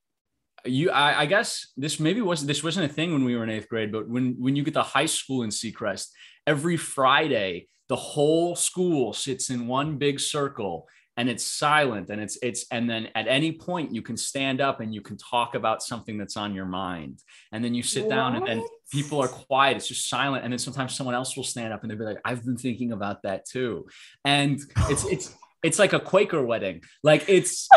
[0.64, 3.50] you I, I guess this maybe wasn't, this wasn't a thing when we were in
[3.50, 6.06] eighth grade, but when when you get to high school in Seacrest,
[6.46, 10.88] every Friday the whole school sits in one big circle
[11.18, 14.78] and it's silent and it's it's and then at any point you can stand up
[14.78, 17.20] and you can talk about something that's on your mind.
[17.50, 20.58] And then you sit down and then people are quiet it's just silent and then
[20.58, 23.44] sometimes someone else will stand up and they'll be like i've been thinking about that
[23.44, 23.88] too.
[24.24, 26.82] And it's it's it's like a quaker wedding.
[27.02, 27.68] Like it's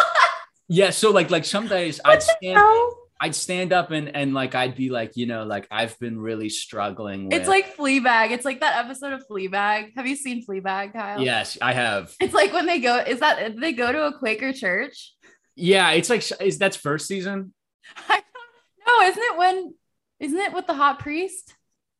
[0.68, 2.92] yeah so like like some days i'd stand?
[3.22, 6.48] I'd stand up and and like i'd be like you know like i've been really
[6.48, 8.30] struggling with It's like Fleabag.
[8.32, 9.92] It's like that episode of Fleabag.
[9.96, 11.20] Have you seen Fleabag, Kyle?
[11.22, 12.96] yes i have It's like when they go.
[12.98, 15.14] Is that they go to a Quaker church?
[15.56, 17.54] yeah it's like is that's first season
[18.08, 19.08] I don't know.
[19.10, 19.74] Isn't it when?
[20.20, 21.54] Isn't it with the hot priest?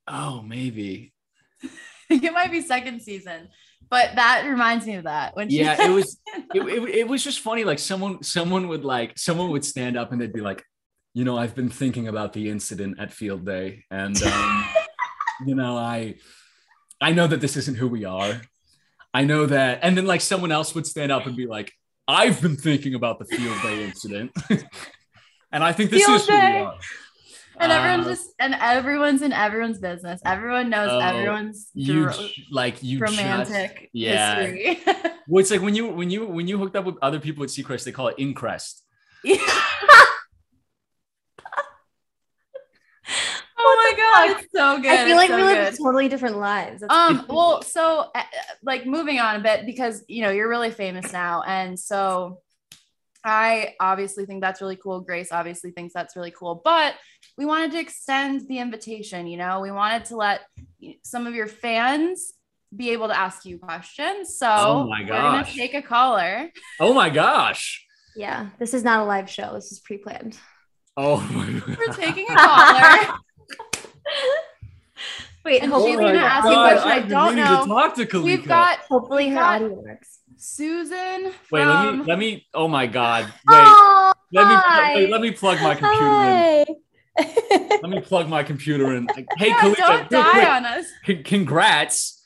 [0.09, 1.13] oh maybe
[2.11, 3.49] it might be second season,
[3.89, 5.37] but that reminds me of that.
[5.37, 6.19] When yeah it was
[6.55, 10.11] it, it, it was just funny like someone someone would like someone would stand up
[10.13, 10.65] and they'd be like
[11.15, 14.65] you know i've been thinking about the incident at field day and um
[15.47, 16.15] you know i
[17.01, 18.41] i know that this isn't who we are
[19.15, 21.73] i know that and then like someone else would stand up and be like
[22.09, 24.31] i've been thinking about the field day incident
[25.53, 26.59] and i think this Field is who we day.
[26.61, 26.75] are
[27.61, 30.21] and everyone's Uh, just and everyone's in everyone's business.
[30.25, 32.11] Everyone knows Oh, everyone's you
[32.51, 34.41] like you just- romantic yeah.
[34.47, 34.81] history.
[35.29, 37.51] well it's like when you when you when you hooked up with other people at
[37.51, 38.83] Seacrest, they call it increst
[39.23, 39.37] Yeah.
[44.15, 44.91] Oh it's so good.
[44.91, 45.83] I feel like it's we live good.
[45.83, 46.81] totally different lives.
[46.81, 48.23] That's Um, well, so uh,
[48.63, 52.39] like moving on a bit because you know you're really famous now, and so
[53.25, 55.01] I obviously think that's really cool.
[55.01, 56.95] Grace obviously thinks that's really cool, but
[57.39, 59.27] we wanted to extend the invitation.
[59.27, 60.41] You know, we wanted to let
[61.05, 62.33] some of your fans
[62.75, 64.37] be able to ask you questions.
[64.39, 65.09] So Oh my gosh.
[65.11, 65.55] we're gonna gosh.
[65.57, 66.51] take a caller.
[66.81, 68.49] oh my gosh yeah.
[68.59, 69.53] This is not a live show.
[69.55, 70.37] This is pre-planned.
[70.97, 71.79] oh my gosh.
[71.79, 73.15] We're taking a caller.
[75.45, 76.91] Wait, And Oh she's hopefully, gonna my ask you a God, question.
[76.91, 77.63] I I've been don't meaning know.
[77.63, 78.25] To talk to Kalika.
[78.25, 80.19] We've got hopefully her got- audio works.
[80.37, 81.33] Susan.
[81.51, 82.47] Wait, let from- me let me.
[82.55, 83.25] Oh my God!
[83.25, 84.57] Wait, Oh, let me
[85.01, 87.77] wait, let me plug my computer in.
[87.83, 89.07] Let me plug my computer in.
[89.37, 90.87] Hey, Yeah, Kalika, don't die quick, on us.
[91.07, 92.23] con- congrats.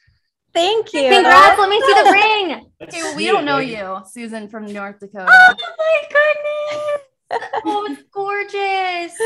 [0.55, 1.11] Thank you.
[1.11, 1.59] Congrats.
[1.59, 2.67] Let me see the ring.
[2.81, 3.73] Let's Okay, well, we don't it, know baby.
[3.73, 5.27] you, Susan from North Dakota.
[5.31, 7.03] Oh my goodness.
[7.67, 9.19] Oh, it's gorgeous.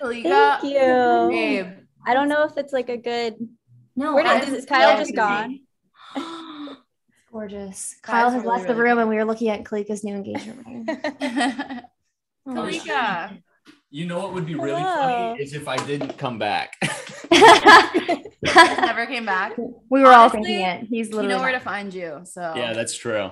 [0.00, 1.28] Kalika, Thank you.
[1.30, 1.85] Babe.
[2.06, 3.34] I don't know if it's like a good.
[3.96, 5.58] No, Where that did, is is Kyle just gone?
[6.14, 6.24] It's
[7.32, 7.94] gorgeous.
[7.94, 10.14] That Kyle has really, left the really room and we were looking at Kalika's new
[10.14, 10.86] engagement ring.
[12.48, 13.42] Kalika,
[13.90, 15.34] You know what would be really Hello.
[15.34, 16.74] funny is if I didn't come back.
[18.54, 19.56] Never came back.
[19.90, 20.84] we were all thinking it.
[20.84, 21.24] He's literally.
[21.24, 22.20] You literally know where to find you.
[22.24, 23.30] So yeah, that's true.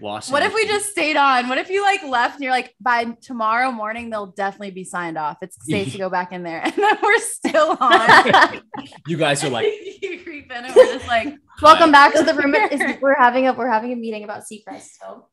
[0.00, 0.30] Lost.
[0.30, 1.48] What if we just stayed on?
[1.48, 5.16] What if you like left and you're like, by tomorrow morning, they'll definitely be signed
[5.16, 5.38] off.
[5.42, 6.60] It's safe to go back in there.
[6.64, 8.60] And then we're still on.
[9.06, 9.66] you guys are like,
[10.02, 12.54] you creep in and we're just like, Welcome back to the room.
[12.54, 14.88] Is- we're having a we're having a meeting about Seacrest.
[15.00, 15.28] So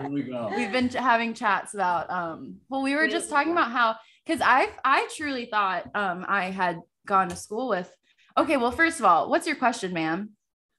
[0.00, 0.50] here we go.
[0.56, 4.68] we've been having chats about um well we were just talking about how because i
[4.84, 7.90] i truly thought um i had gone to school with
[8.36, 10.30] okay well first of all what's your question ma'am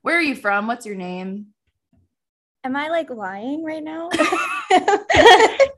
[0.02, 1.48] where are you from what's your name
[2.68, 4.10] Am I like lying right now?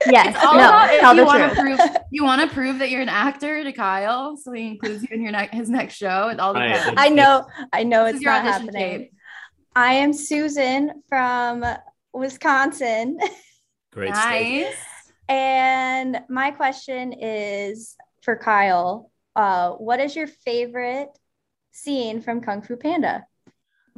[0.10, 1.78] yes, it's all no, about if tell you the want to truth.
[1.78, 5.10] prove you want to prove that you're an actor to kyle so he includes you
[5.12, 6.74] in your ne- his next show it all Right.
[6.76, 8.74] depends I know, I know This it's your not happening.
[8.74, 9.14] tape.
[9.76, 11.64] I am Susan from
[12.12, 13.20] Wisconsin.
[13.92, 14.64] Great state.
[14.64, 14.76] nice
[15.30, 19.12] And my question is for Kyle.
[19.36, 21.10] Uh, what is your favorite
[21.72, 23.26] scene from Kung Fu Panda?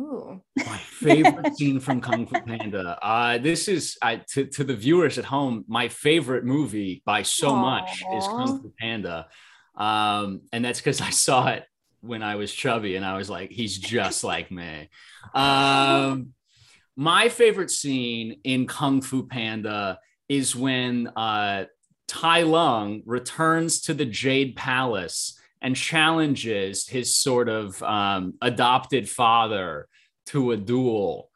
[0.01, 0.41] Ooh.
[0.57, 2.97] My favorite scene from Kung Fu Panda.
[3.01, 5.63] Uh, this is I, to, to the viewers at home.
[5.67, 9.27] My favorite movie by so much is Kung Fu Panda,
[9.75, 11.65] um, and that's because I saw it
[12.01, 14.89] when I was chubby, and I was like, he's just like me.
[15.35, 16.33] Um,
[16.95, 21.65] my favorite scene in Kung Fu Panda is when uh,
[22.07, 29.87] Tai Lung returns to the Jade Palace and challenges his sort of um, adopted father
[30.27, 31.29] to a duel.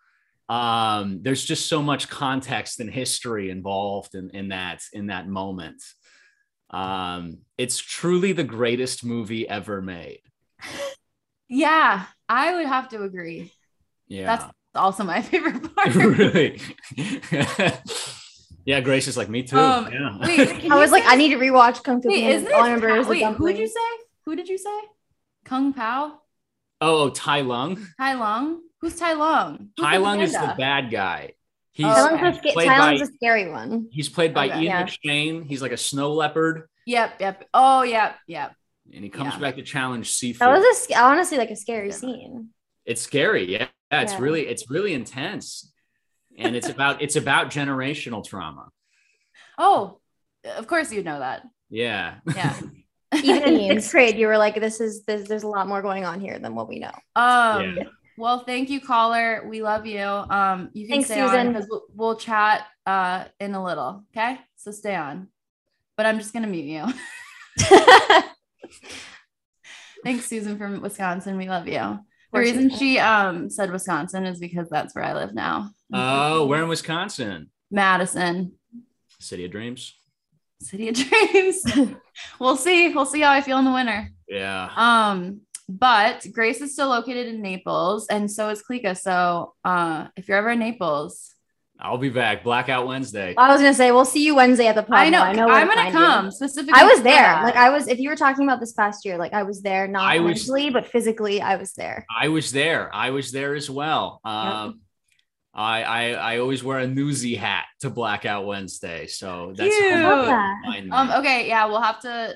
[0.47, 5.81] Um, there's just so much context and history involved in, in that in that moment.
[6.69, 10.19] Um, it's truly the greatest movie ever made.
[11.47, 13.51] yeah i would have to agree
[14.07, 16.59] Yeah, that's also my favorite part really.
[18.65, 19.57] yeah, Grace is like me too.
[19.57, 20.17] Um, yeah.
[20.21, 22.36] wait, I you was like, I need to rewatch Kung Fu Wait, Panda.
[22.36, 22.73] isn't All I it?
[22.73, 23.89] remember is the Wait, who did you say?
[24.25, 24.79] Who did you say?
[25.45, 26.19] Kung Pao?
[26.81, 27.88] oh, oh, Tai Lung.
[27.99, 28.61] Tai Lung?
[28.86, 29.69] Who's Tai Lung?
[29.75, 31.31] Who's Tai the Lung is the bad guy.
[31.71, 32.27] He's, Oh, Tai okay.
[32.29, 33.88] A, sca- played Tai Lung's by- a scary one.
[33.91, 34.55] he's played by Okay.
[34.61, 34.83] Ian Yeah.
[34.86, 35.47] McShane.
[35.47, 37.45] He's like a snow leopard, Yep, yep.
[37.51, 38.53] Oh, yep, yep.
[38.93, 39.39] and he comes Yeah.
[39.39, 40.38] back to challenge Shifu.
[40.38, 41.95] That was a sc- honestly like a scary Yeah.
[41.95, 42.49] scene.
[42.86, 43.51] it's scary.
[43.51, 44.19] Yeah, yeah it's Yeah.
[44.19, 45.73] really it's really intense,
[46.38, 48.69] and it's about it's about generational trauma.
[49.57, 49.97] Oh,
[50.55, 51.41] of course you know that.
[51.71, 52.17] Yeah.
[52.36, 52.53] Yeah.
[53.23, 53.67] Even in Memes.
[53.83, 56.38] sixth grade, you were like, "This is this, there's a lot more going on here
[56.38, 57.79] than what we know." Um.
[58.18, 58.22] Yeah.
[58.22, 59.45] Well, thank you, caller.
[59.47, 60.03] We love you.
[60.03, 64.03] Um, you can Thanks, stay on because we'll, we'll chat uh in a little.
[64.16, 65.28] Okay, so stay on.
[65.97, 66.86] But I'm just gonna mute you.
[70.03, 71.38] Thanks, Susan from Wisconsin.
[71.38, 71.99] We love you.
[72.32, 75.72] The reason she um said Wisconsin is because that's where I live now.
[75.93, 78.53] Oh, we're in Wisconsin, Madison,
[79.20, 79.93] city of dreams.
[80.59, 81.63] city of dreams.
[82.39, 82.93] we'll see.
[82.93, 84.09] We'll see how I feel in the winter.
[84.28, 84.70] Yeah.
[84.76, 88.97] Um, but Grace is still located in Naples, and so is Kalika.
[88.97, 91.32] So uh if you're ever in Naples,
[91.80, 92.43] I'll be back.
[92.43, 93.34] Blackout Wednesday.
[93.38, 94.93] I was gonna say, we'll see you Wednesday at the pub.
[94.95, 95.99] I know, I know I'm gonna find you.
[95.99, 96.80] come specifically.
[96.80, 97.13] I was there.
[97.22, 97.43] that.
[97.43, 97.88] Like I was.
[97.88, 100.49] If you were talking about this past year, like I was there, not I was-
[100.72, 102.05] but physically, I was there.
[102.16, 102.89] I was there.
[102.95, 104.22] I was there as well.
[104.24, 104.82] Um,
[105.57, 109.93] I, I I always wear a newsy hat to Blackout Wednesday, so that's Cute.
[109.93, 110.95] how Love you that.
[110.95, 112.36] um okay, yeah, we'll have to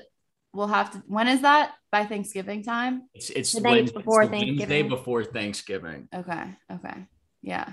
[0.52, 1.72] we'll have to when is that?
[1.92, 3.08] By Thanksgiving time?
[3.14, 4.88] it's it's the night Wednesday, before it's the Wednesday Thanksgiving.
[4.88, 6.08] before Thanksgiving.
[6.14, 7.06] Okay, okay.
[7.42, 7.72] Yeah.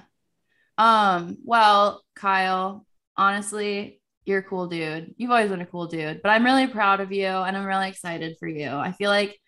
[0.78, 5.13] Um, well, Kyle, honestly, you're a cool dude.
[5.17, 7.89] You've always been a cool dude, but I'm really proud of you and I'm really
[7.89, 8.69] excited for you.
[8.69, 9.39] I feel like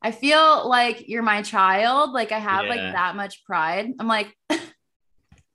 [0.00, 2.12] I feel like you're my child.
[2.12, 3.88] Like I have like that much pride.
[3.98, 4.36] I'm like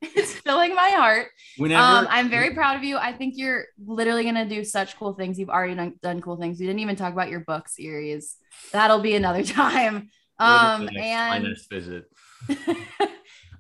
[0.02, 1.28] it's filling my heart.
[1.58, 2.98] Whenever Um, I'm very proud of you.
[2.98, 5.40] I think you're literally gonna do such cool things.
[5.40, 6.60] You've already done, done cool things.
[6.60, 8.36] We didn't even talk about your book series.
[8.72, 10.10] That'll be another time.
[10.40, 12.06] Um, my next- my and next visit.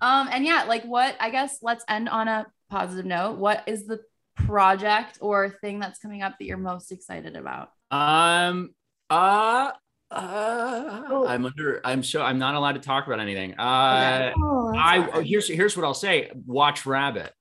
[0.02, 3.38] um, and yeah, like what I guess let's end on a positive note.
[3.38, 4.02] What is the
[4.36, 7.72] project or thing that's coming up that you're most excited about?
[7.90, 8.76] Um.
[9.10, 9.72] Uh.
[10.10, 11.28] Uh, Oh.
[11.28, 11.82] I'm under.
[11.86, 12.22] I'm so.
[12.22, 13.53] I'm not allowed to talk about anything.
[13.60, 14.32] Uh.
[14.38, 15.26] Oh, I hard.
[15.26, 16.32] here's here's what I'll say.
[16.45, 17.32] Watch Rabbit.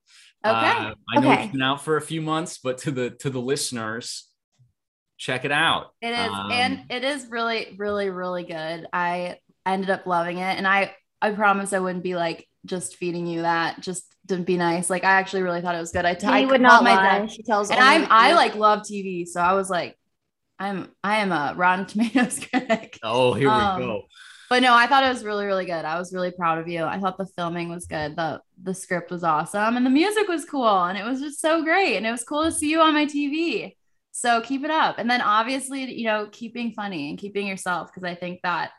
[0.44, 0.54] Okay.
[0.54, 1.42] Uh, I know Okay.
[1.44, 4.28] it's been out for a few months, but to the to the listeners,
[5.18, 5.88] check it out.
[6.00, 8.86] It is, Um, and it is really, really, really good.
[8.92, 13.26] I ended up loving it, and I I promise I wouldn't be like just feeding
[13.26, 13.80] you that.
[13.80, 14.90] Just didn't be nice.
[14.90, 16.04] Like I actually really thought it was good.
[16.04, 17.18] I, t- I He would not my lie.
[17.20, 17.70] dad, She tells.
[17.70, 19.96] and I'm I like love TV, so I was like,
[20.59, 22.98] I'm I am a Rotten Tomatoes critic.
[23.02, 24.02] Oh, here Um, we go.
[24.48, 25.84] But no, I thought it was really, really good.
[25.84, 26.84] I was really proud of you.
[26.84, 28.16] I thought the filming was good.
[28.16, 31.62] The the script was awesome and the music was cool and it was just so
[31.62, 31.96] great.
[31.96, 33.76] And it was cool to see you on my TV.
[34.12, 34.98] So keep it up.
[34.98, 38.70] And then obviously, you know, keeping funny and keeping yourself, because I think that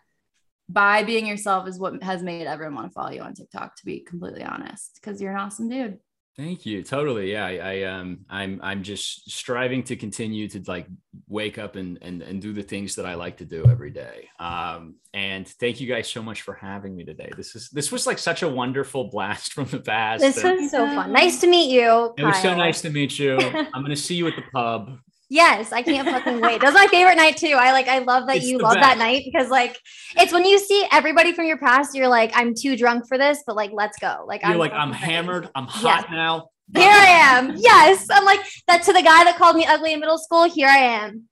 [0.70, 3.86] by being yourself is what has made everyone want to follow you on TikTok, to
[3.86, 6.00] be completely honest, because you're an awesome dude.
[6.36, 6.84] Thank you.
[6.84, 7.32] Totally.
[7.32, 7.46] Yeah.
[7.46, 10.88] I, I um I'm I'm just striving to continue to like
[11.30, 14.30] wake up and and and do the things that I like to do every day.
[14.40, 17.30] Um and thank you guys so much for having me today.
[17.36, 20.22] This is this was like such a wonderful blast from the past.
[20.22, 21.12] This was so fun.
[21.12, 22.14] Nice to meet you.
[22.18, 23.38] It was so nice to meet you.
[23.74, 25.00] I'm gonna see you at the pub.
[25.30, 26.62] Yes, I can't fucking wait.
[26.62, 27.58] That's my favorite night too.
[27.60, 28.86] I like I love that It's you love best.
[28.86, 29.78] that night because like
[30.16, 33.44] it's when you see everybody from your past, you're like, I'm too drunk for this,
[33.46, 34.24] but like let's go.
[34.26, 35.50] Like You're I'm like, I'm hammered.
[35.54, 36.48] I'm hot now.
[36.76, 37.56] Here I am.
[37.58, 38.08] Yes.
[38.12, 40.44] I'm like that to the guy that called me ugly in middle school.
[40.50, 41.24] Here I am.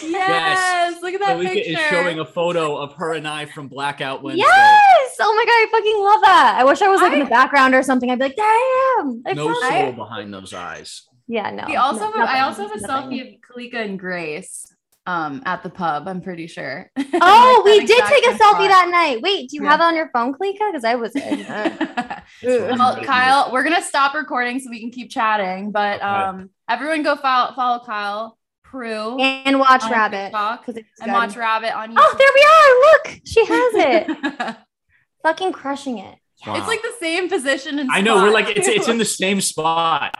[0.00, 1.02] Yes.
[1.02, 1.72] Look at that Kalika picture.
[1.72, 4.44] is showing a photo of her and I from Blackout Wednesday.
[4.46, 5.16] Yes.
[5.20, 6.56] Oh my god, I fucking love that.
[6.60, 8.10] I wish I was like in the background or something.
[8.10, 9.22] I'd be like, there I am.
[9.26, 9.96] I No found soul it.
[9.96, 11.06] behind those eyes.
[11.28, 11.64] Yeah, no.
[11.66, 13.10] We also no, have, I also have a nothing.
[13.18, 14.66] selfie of Kalika and Grace
[15.06, 16.90] um at the pub, I'm pretty sure.
[17.22, 18.68] Oh, we did take a selfie spot.
[18.68, 19.20] that night.
[19.22, 19.70] Wait, do you Yeah.
[19.70, 20.70] have it on your phone, Kalika?
[20.72, 21.12] Because I was.
[22.42, 25.70] well, Kyle, we're gonna stop recording so we can keep chatting.
[25.72, 26.04] But Okay.
[26.04, 30.24] um, everyone go follow follow Kyle Prue and watch on Rabbit.
[30.26, 31.12] TikTok 'cause it's and good.
[31.16, 31.98] watch Rabbit on YouTube.
[31.98, 33.12] Oh, there we are.
[33.14, 34.56] Look, she has it.
[35.22, 36.16] Fucking crushing it.
[36.46, 36.54] Wow.
[36.56, 39.40] It's like the same position and I know we're like it's it's in the same
[39.42, 40.14] spot.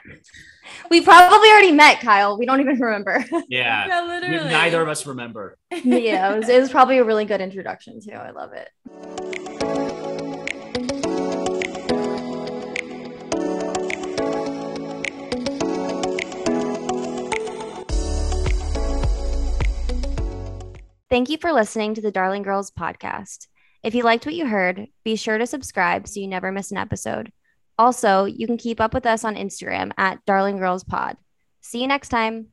[0.90, 2.36] We probably already met Kyle.
[2.38, 3.24] We don't even remember.
[3.48, 3.86] Yeah.
[3.86, 4.50] yeah, We- literally.
[4.50, 5.56] neither of us remember.
[5.70, 8.12] yeah, it was, it was probably a really good introduction too.
[8.12, 8.68] I love it.
[21.10, 23.48] Thank you for listening to the Darling Girls podcast.
[23.82, 26.76] If you liked what you heard, be sure to subscribe so you never miss an
[26.76, 27.32] episode.
[27.76, 31.16] Also, you can keep up with us on Instagram at Darling Girls Pod.
[31.62, 32.52] See you next time.